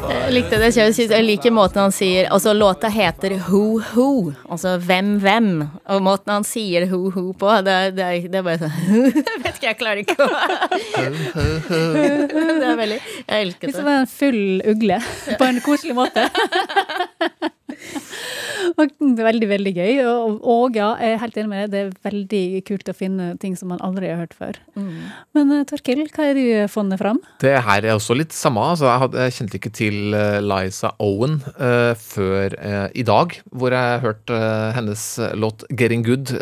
Jeg 0.10 0.32
likte 0.34 0.58
det. 0.60 0.76
Jeg 0.76 0.94
synes- 0.96 1.12
Jeg 1.12 1.24
liker 1.26 1.52
måten 1.52 1.82
han 1.82 1.92
sier 1.92 2.28
Altså, 2.32 2.54
låta 2.54 2.88
heter 2.90 3.30
Who 3.48 3.82
Who. 3.94 4.34
Altså 4.50 4.78
hvem 4.80 5.20
hvem. 5.20 5.70
Og 5.90 6.02
måten 6.02 6.30
han 6.34 6.44
sier 6.44 6.86
Who 6.88 7.10
Who 7.12 7.34
på, 7.34 7.48
det, 7.66 7.96
det, 7.98 8.32
det 8.32 8.36
er 8.40 8.42
bare 8.42 8.58
sånn 8.58 8.72
vet 9.44 9.56
ikke, 9.56 9.68
jeg 9.68 9.78
klarer 9.78 9.98
ikke 10.04 10.16
å 10.18 10.30
Det 12.60 12.68
er 12.72 12.76
veldig 12.80 13.00
Jeg 13.28 13.46
Liksom 13.62 13.86
det. 13.86 13.94
en 14.00 14.08
full 14.08 14.62
ugle, 14.66 15.00
på 15.38 15.44
en 15.50 15.62
koselig 15.66 15.96
måte. 15.96 16.30
og 18.76 18.92
det 19.00 19.24
er 19.24 19.28
veldig, 19.30 19.50
veldig 19.52 19.74
gøy. 19.76 19.94
Og, 20.06 20.40
og 20.44 20.78
ja, 20.78 20.92
jeg 21.02 21.16
er 21.16 21.22
helt 21.24 21.40
enig 21.40 21.52
med 21.52 21.62
deg, 21.62 21.72
det 21.74 21.82
er 21.82 22.10
veldig 22.10 22.44
kult 22.68 22.92
å 22.92 22.96
finne 22.98 23.32
ting 23.42 23.56
som 23.60 23.72
man 23.74 23.82
aldri 23.86 24.12
har 24.12 24.22
hørt 24.22 24.36
før. 24.38 24.60
Men 25.38 25.54
eh, 25.56 25.66
Torkil, 25.70 26.06
hva 26.14 26.30
har 26.30 26.38
du 26.38 26.72
funnet 26.72 27.02
fram? 27.02 27.22
Det 27.44 27.56
her 27.66 27.86
er 27.86 27.96
også 27.96 28.18
litt 28.18 28.36
samme. 28.36 28.64
Altså, 28.74 28.90
jeg, 28.90 29.04
hadde, 29.06 29.26
jeg 29.26 29.38
kjente 29.38 29.60
ikke 29.60 29.74
til 29.80 30.18
eh, 30.18 30.40
Liza 30.44 30.94
Owen 31.04 31.40
uh, 31.60 31.94
før 32.00 32.56
uh, 32.60 32.88
i 32.94 33.06
dag, 33.08 33.36
hvor 33.52 33.76
jeg 33.76 34.04
hørte 34.06 34.36
uh, 34.36 34.72
hennes 34.76 35.06
låt 35.40 35.66
'Getting 35.70 36.06
Good', 36.06 36.34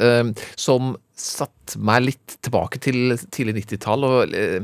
som 0.59 0.95
satte 1.17 1.79
meg 1.81 2.03
litt 2.05 2.35
tilbake 2.45 2.79
til 2.81 3.15
tidlig 3.33 3.63
90-tall 3.63 4.05
og 4.05 4.35
eh, 4.37 4.61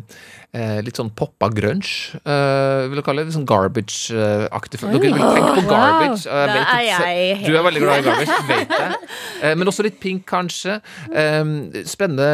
eh, 0.54 0.78
litt 0.86 1.00
sånn 1.00 1.10
poppa 1.18 1.50
grunge, 1.54 2.14
eh, 2.22 2.84
vil 2.92 3.00
du 3.00 3.04
kalle 3.06 3.24
det. 3.24 3.32
Litt 3.32 3.38
sånn 3.40 3.48
garbage-aktig. 3.50 4.82
Dere 4.84 5.02
vil 5.02 5.18
tenke 5.18 5.56
på 5.58 5.64
garbage. 5.68 6.28
Wow, 6.30 6.46
Da 6.46 6.54
vet 6.54 6.74
er 6.76 6.86
jeg 6.88 7.40
Du 7.48 7.58
er 7.58 7.66
veldig 7.66 7.82
glad 7.84 8.04
i 8.04 8.06
garbage, 8.08 8.38
vet 8.52 8.76
jeg. 8.78 9.00
Eh, 9.44 9.56
men 9.60 9.72
også 9.72 9.84
litt 9.88 9.98
pink, 10.04 10.28
kanskje. 10.30 10.78
Eh, 11.10 11.42
spennende, 11.90 12.30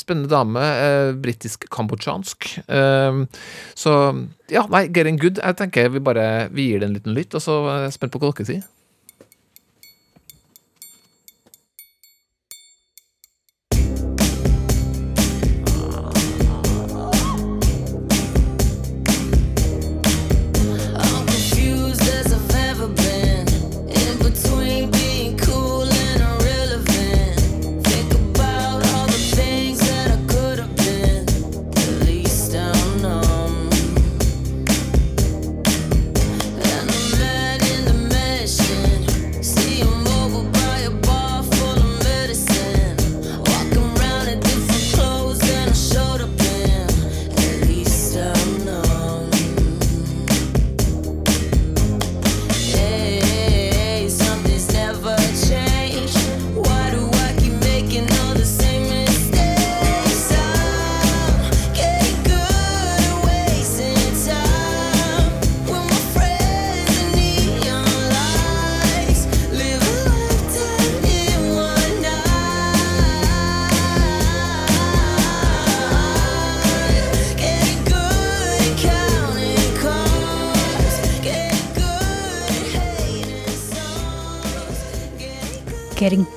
spennende 0.00 0.30
dame. 0.30 0.68
Eh, 0.84 1.14
Britisk-kambodsjansk. 1.24 2.52
Så 3.82 3.96
ja, 4.52 4.66
nei, 4.68 4.84
getting 4.92 5.16
good. 5.18 5.40
Jeg 5.40 5.58
tenker 5.58 5.88
vi 5.96 6.04
bare 6.04 6.28
vi 6.52 6.68
gir 6.70 6.82
det 6.84 6.90
en 6.90 6.96
liten 7.00 7.16
lytt, 7.16 7.34
og 7.34 7.42
så 7.44 7.58
er 7.72 7.86
jeg 7.88 7.96
spent 7.96 8.12
på 8.14 8.20
hva 8.22 8.34
dere 8.36 8.50
sier. 8.52 8.62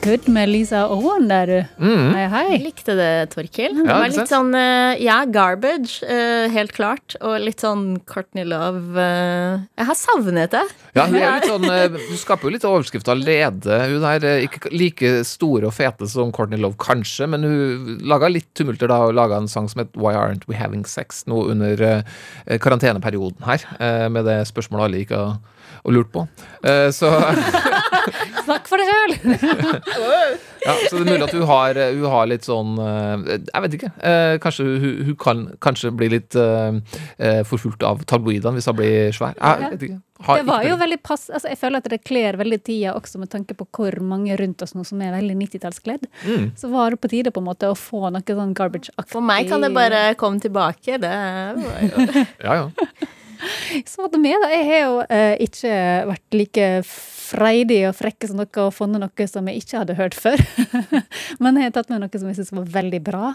Good 0.06 0.28
med 0.30 0.50
Lisa 0.52 0.84
Owen 0.94 1.26
der, 1.30 1.50
du. 1.50 1.82
Mm. 1.82 2.12
Hei, 2.14 2.26
hei. 2.30 2.42
Jeg 2.54 2.62
likte 2.62 2.94
det, 2.98 3.08
Torkil. 3.34 3.74
Det 3.80 3.86
var 3.90 4.12
litt 4.14 4.30
sånn 4.30 4.52
eh, 4.54 5.00
Ja, 5.02 5.18
garbage, 5.26 6.04
eh, 6.06 6.46
helt 6.54 6.76
klart. 6.76 7.16
Og 7.26 7.40
litt 7.42 7.64
sånn 7.64 7.98
Courtney 8.06 8.46
Love. 8.46 8.94
eh, 9.02 9.64
jeg 9.82 9.88
har 9.90 9.98
savnet 9.98 10.54
det. 10.54 10.62
Ja, 10.96 11.08
hun 11.10 11.18
er 11.18 11.40
litt 11.40 11.50
sånn 11.50 11.66
eh, 11.72 11.98
Hun 11.98 12.22
skaper 12.22 12.48
jo 12.48 12.54
litt 12.54 12.68
overskrift 12.70 13.10
allerede. 13.12 13.80
Hun 13.96 14.06
er 14.12 14.28
ikke 14.46 14.70
like 14.76 15.12
store 15.26 15.72
og 15.72 15.76
fete 15.76 16.10
som 16.12 16.30
Courtney 16.36 16.62
Love, 16.62 16.78
kanskje, 16.82 17.26
men 17.32 17.48
hun 17.48 17.98
laga 18.06 18.30
litt 18.30 18.52
tumulter 18.58 18.92
da 18.92 19.02
og 19.08 19.18
laga 19.18 19.42
en 19.42 19.50
sang 19.52 19.72
som 19.72 19.82
het 19.82 19.98
Why 19.98 20.14
Aren't 20.14 20.46
We 20.52 20.60
Having 20.60 20.86
Sex? 20.90 21.24
Nå 21.26 21.48
under 21.56 21.82
karanteneperioden 22.62 23.42
her, 23.48 23.66
med 24.14 24.26
det 24.30 24.44
spørsmålet 24.52 24.86
alle 24.86 25.02
gikk 25.02 25.16
og, 25.18 25.56
og 25.86 25.94
lurte 25.98 26.14
på. 26.14 26.24
Eh, 26.66 26.90
så 26.94 27.10
Snakk 28.46 28.70
for 28.70 28.82
deg 28.82 28.92
sjøl! 28.92 29.16
Ja, 30.66 30.74
så 30.90 30.98
det 30.98 31.04
er 31.04 31.12
mulig 31.12 31.26
at 31.28 31.34
hun 31.36 31.44
har, 31.46 31.78
hun 31.94 32.06
har 32.10 32.26
litt 32.26 32.46
sånn 32.48 32.72
eh, 32.82 33.36
Jeg 33.52 33.64
vet 33.66 33.76
ikke. 33.78 33.90
Eh, 34.02 34.32
kanskje 34.42 34.64
hun, 34.66 34.96
hun 35.12 35.18
kan 35.22 35.44
kanskje 35.62 35.92
bli 35.94 36.08
litt 36.16 36.38
eh, 36.42 36.80
eh, 37.22 37.44
forfulgt 37.46 37.86
av 37.86 38.02
tabloidene 38.10 38.58
hvis 38.58 38.66
hun 38.72 38.80
blir 38.80 39.14
svær. 39.14 39.38
Jeg 39.38 39.76
vet 39.76 39.86
ikke. 39.90 40.00
Har 40.26 40.40
Det 40.40 40.48
var 40.48 40.64
jo 40.64 40.78
veldig 40.80 40.98
pass 41.04 41.26
altså 41.28 41.50
Jeg 41.52 41.60
føler 41.60 41.84
at 41.84 41.90
det 41.92 41.98
kler 42.08 42.38
veldig 42.40 42.60
tida 42.64 42.94
også 42.96 43.20
med 43.20 43.30
tanke 43.34 43.54
på 43.60 43.68
hvor 43.76 43.98
mange 44.00 44.38
rundt 44.40 44.64
oss 44.64 44.72
nå 44.74 44.86
som 44.88 45.02
er 45.04 45.14
veldig 45.20 45.36
90-tallskledd. 45.44 46.08
Mm. 46.24 46.48
Så 46.58 46.72
var 46.72 46.96
det 46.96 47.02
på 47.04 47.12
tide 47.12 47.34
på 47.36 47.44
en 47.44 47.50
måte 47.50 47.70
å 47.70 47.78
få 47.78 48.08
noe 48.16 48.24
sånn 48.26 48.56
garbage-aktig 48.58 49.12
For 49.12 49.26
meg 49.26 49.52
kan 49.52 49.62
det 49.66 49.74
bare 49.76 50.08
komme 50.18 50.42
tilbake. 50.42 50.98
Det 51.04 51.12
var 51.12 51.86
jo 51.86 52.08
Ja, 52.48 52.58
ja. 52.64 53.12
Så 53.92 54.08
det 54.12 54.22
med, 54.22 54.38
da. 54.44 54.52
Jeg 54.54 54.70
har 54.70 54.82
jo 54.86 54.96
eh, 55.10 55.36
ikke 55.48 55.76
vært 56.12 56.40
like 56.40 56.70
freidig 57.26 57.80
og 57.90 57.96
frekke 57.98 58.30
som 58.30 58.40
dere 58.42 58.68
og 58.68 58.76
funnet 58.76 59.02
noe 59.02 59.28
som 59.30 59.48
jeg 59.50 59.64
ikke 59.64 59.82
hadde 59.82 59.98
hørt 59.98 60.18
før. 60.18 60.42
Men 61.44 61.58
jeg 61.58 61.70
har 61.70 61.76
tatt 61.78 61.92
med 61.92 62.04
noe 62.04 62.22
som 62.22 62.30
jeg 62.30 62.40
syns 62.40 62.54
var 62.56 62.70
veldig 62.78 63.02
bra. 63.06 63.34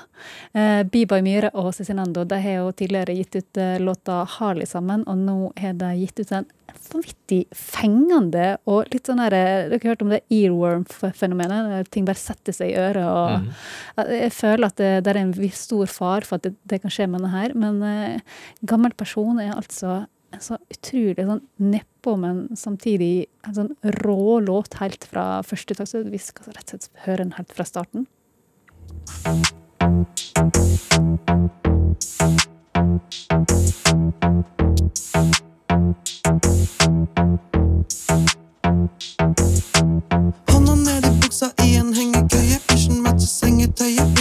Eh, 0.55 0.83
Biba 0.91 1.21
Myhre 1.25 1.53
og 1.59 1.73
Cezinando 1.77 2.25
de 2.29 2.41
har 2.45 2.61
jo 2.61 2.71
tidligere 2.77 3.19
gitt 3.19 3.41
ut 3.41 3.61
eh, 3.61 3.77
låta 3.83 4.23
'Harley' 4.25 4.69
sammen, 4.69 5.05
og 5.11 5.19
nå 5.19 5.39
har 5.61 5.77
de 5.81 5.93
gitt 6.05 6.23
ut 6.23 6.33
en 6.39 6.49
vanvittig 6.91 7.41
fengende 7.57 8.57
og 8.71 8.91
litt 8.93 9.09
sånn 9.09 9.21
her 9.23 9.35
eh, 9.35 9.69
Dere 9.71 9.81
har 9.83 9.93
hørt 9.93 10.05
om 10.05 10.13
det 10.15 10.23
earworm-fenomenet? 10.31 11.91
Ting 11.91 12.07
bare 12.09 12.21
setter 12.21 12.55
seg 12.57 12.73
i 12.73 12.79
øret. 12.79 13.05
og 13.05 13.47
mm. 13.47 14.09
Jeg 14.15 14.33
føler 14.37 14.67
at 14.71 14.79
det, 14.81 14.93
det 15.05 15.15
er 15.15 15.21
en 15.25 15.35
stor 15.55 15.91
far 15.91 16.27
for 16.27 16.39
at 16.39 16.47
det, 16.47 16.55
det 16.71 16.81
kan 16.83 16.95
skje 16.95 17.09
med 17.11 17.21
denne 17.21 17.35
her, 17.35 17.55
men 17.59 17.83
eh, 17.87 18.39
gammel 18.67 18.95
person 18.95 19.41
er 19.43 19.55
altså 19.57 20.00
så 20.39 20.57
utrolig 20.71 21.27
sånn 21.27 21.43
nedpå, 21.59 22.15
men 22.21 22.45
samtidig 22.57 23.27
en 23.47 23.57
sånn 23.57 23.73
rå 24.05 24.39
låt 24.45 24.79
helt 24.81 25.05
fra 25.11 25.43
første 25.47 25.75
takt. 25.75 25.91
Så 25.91 26.05
vi 26.07 26.21
skal 26.23 26.55
rett 26.55 26.71
og 26.71 26.85
slett 26.85 27.05
høre 27.07 27.25
den 27.25 27.35
helt 27.39 27.53
fra 27.57 27.67
starten. 27.69 28.07
Hånda 40.51 40.75
ned 40.75 41.05
i 41.05 41.15
buksa 41.25 41.51
i 41.67 41.75
en 41.81 41.93
hengekøye. 41.97 42.63
Pysjen 42.69 43.03
matcher 43.03 43.31
sengetøyet. 43.35 44.20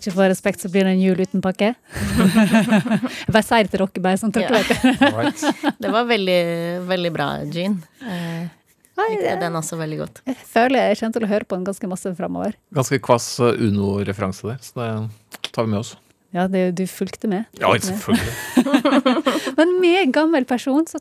Ikke 0.00 0.14
får 0.16 0.30
respekt, 0.32 0.62
så 0.64 0.70
blir 0.72 0.88
det 0.88 0.94
en 0.96 1.02
jul 1.02 1.20
uten 1.20 1.42
pakke. 1.44 1.74
Jeg 1.76 3.34
bare 3.34 3.44
sier 3.46 3.66
det 3.68 3.74
til 3.74 3.84
dere, 3.84 4.04
bare 4.04 4.20
sånn 4.20 4.32
at 4.32 4.40
dere 4.40 4.62
vet 4.64 5.44
det. 5.80 5.92
Var 5.96 6.08
veldig, 6.08 6.40
veldig 6.88 7.12
bra, 7.14 7.28
Jean. 7.52 7.78
Eh, 8.02 8.48
likte 9.08 9.36
den 9.40 9.58
også 9.60 9.78
veldig 9.80 9.98
godt. 10.02 10.20
Jeg 10.28 10.38
føler 10.50 10.90
jeg 10.90 11.00
kommer 11.00 11.16
til 11.16 11.26
å 11.26 11.32
høre 11.32 11.48
på 11.48 11.58
den 11.58 11.66
ganske 11.68 11.90
masse 11.90 12.12
framover. 12.18 12.56
Ganske 12.76 13.00
kvass 13.04 13.32
uh, 13.42 13.52
Uno-referanse 13.54 14.48
der, 14.50 14.62
så 14.64 14.80
det 14.80 15.52
tar 15.52 15.66
vi 15.66 15.74
med 15.74 15.82
oss. 15.82 15.94
Ja, 16.34 16.46
det, 16.46 16.68
du 16.78 16.84
fulgte 16.86 17.26
med. 17.30 17.48
Ja, 17.58 17.72
Fulgte 17.74 17.90
med. 17.90 18.20
selvfølgelig. 18.22 19.54
Men 19.58 19.76
med 19.82 20.12
gammel 20.14 20.46
person 20.46 20.86
så 20.86 21.00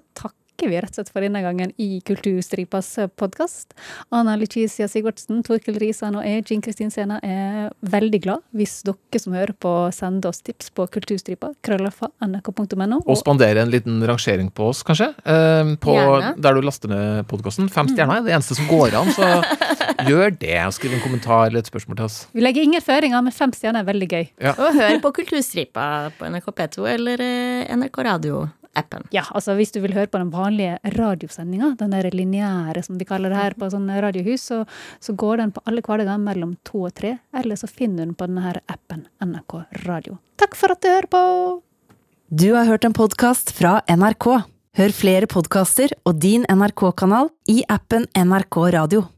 takker 0.60 0.74
vi 0.74 0.80
rett 0.82 0.92
og 0.92 0.98
slett 1.00 1.12
for 1.14 1.24
denne 1.24 1.40
gangen 1.40 1.70
i 1.80 2.02
Kulturstripas 2.04 2.90
podkast. 3.16 3.72
Anna 4.12 4.34
Lucia 4.36 4.68
Sigurdsen, 4.92 5.40
Torkel 5.48 5.78
Risan 5.80 6.18
og 6.20 6.26
jeg, 6.28 6.44
Jean 6.50 6.64
Kristin 6.66 6.92
Sena, 6.92 7.20
er 7.24 7.70
veldig 7.80 8.20
glad 8.26 8.44
hvis 8.52 8.82
dere 8.84 9.22
som 9.24 9.38
hører 9.38 9.56
på, 9.56 9.72
sender 9.96 10.34
oss 10.34 10.44
tips 10.44 10.74
på 10.76 10.84
kulturstripa, 10.92 11.54
krøllafa, 11.64 12.10
nrk.no. 12.28 13.00
Og 13.06 13.20
spandere 13.22 13.64
en 13.64 13.72
liten 13.72 14.04
rangering 14.04 14.52
på 14.52 14.68
oss, 14.74 14.84
kanskje. 14.84 15.14
eh, 15.24 15.72
På 15.80 15.96
Gjerne. 15.96 16.34
der 16.44 16.60
du 16.60 16.62
laster 16.68 16.92
ned 16.92 17.24
podkasten. 17.32 17.72
Fem 17.72 17.88
stjerner 17.94 18.20
er 18.20 18.28
det 18.28 18.36
eneste 18.36 18.60
som 18.60 18.68
går 18.68 19.00
an, 19.00 19.14
så 19.16 19.32
gjør 20.10 20.36
det. 20.44 20.58
Og 20.66 20.76
skriv 20.76 20.98
en 21.00 21.06
kommentar 21.08 21.48
eller 21.48 21.64
et 21.64 21.72
spørsmål 21.72 22.02
til 22.02 22.10
oss. 22.10 22.20
Vi 22.36 22.44
legger 22.44 22.68
ingen 22.68 22.84
føringer, 22.84 23.24
men 23.24 23.32
fem 23.32 23.56
stjerner 23.56 23.86
er 23.86 23.92
veldig 23.94 24.12
gøy. 24.12 24.28
Ja. 24.44 24.58
Og 24.60 24.76
hør 24.76 25.00
på 25.08 25.16
Kulturstripa 25.22 26.12
på 26.20 26.28
NRK 26.28 26.52
P2 26.52 26.90
eller 26.98 27.28
NRK 27.80 28.04
NRK 28.10 28.59
Radio-appen. 28.76 29.08
Ja, 29.12 29.24
altså 29.34 29.56
hvis 29.56 29.72
du 29.72 29.82
vil 29.82 29.94
høre 29.94 30.08
på 30.08 30.20
den 30.20 30.32
vanlige 30.32 30.80
radiosendinga, 30.98 31.76
den 31.80 31.92
der 31.92 32.10
lineære 32.12 32.84
som 32.84 32.98
vi 32.98 33.06
kaller 33.06 33.30
det 33.30 33.38
her 33.38 33.54
på 33.58 33.70
sånn 33.70 33.90
radiohus, 33.90 34.42
så, 34.42 34.66
så 35.00 35.14
går 35.14 35.38
den 35.38 35.52
på 35.52 35.62
alle 35.66 35.82
hverdager 35.82 36.18
mellom 36.18 36.58
to 36.64 36.86
og 36.86 36.94
tre, 36.96 37.18
eller 37.34 37.56
så 37.56 37.68
finner 37.68 38.06
du 38.06 38.12
den 38.12 38.16
på 38.16 38.28
denne 38.28 38.46
her 38.46 38.62
appen 38.68 39.08
NRK 39.22 39.66
Radio. 39.86 40.20
Takk 40.38 40.56
for 40.56 40.72
at 40.72 40.82
du 40.82 40.90
hører 40.90 41.10
på! 41.10 41.62
Du 42.30 42.54
har 42.54 42.66
hørt 42.70 42.86
en 42.86 42.94
podkast 42.94 43.52
fra 43.58 43.82
NRK. 43.90 44.46
Hør 44.78 44.92
flere 44.94 45.28
podkaster 45.28 45.96
og 46.06 46.20
din 46.22 46.46
NRK-kanal 46.46 47.32
i 47.50 47.64
appen 47.68 48.06
NRK 48.14 48.62
Radio. 48.78 49.10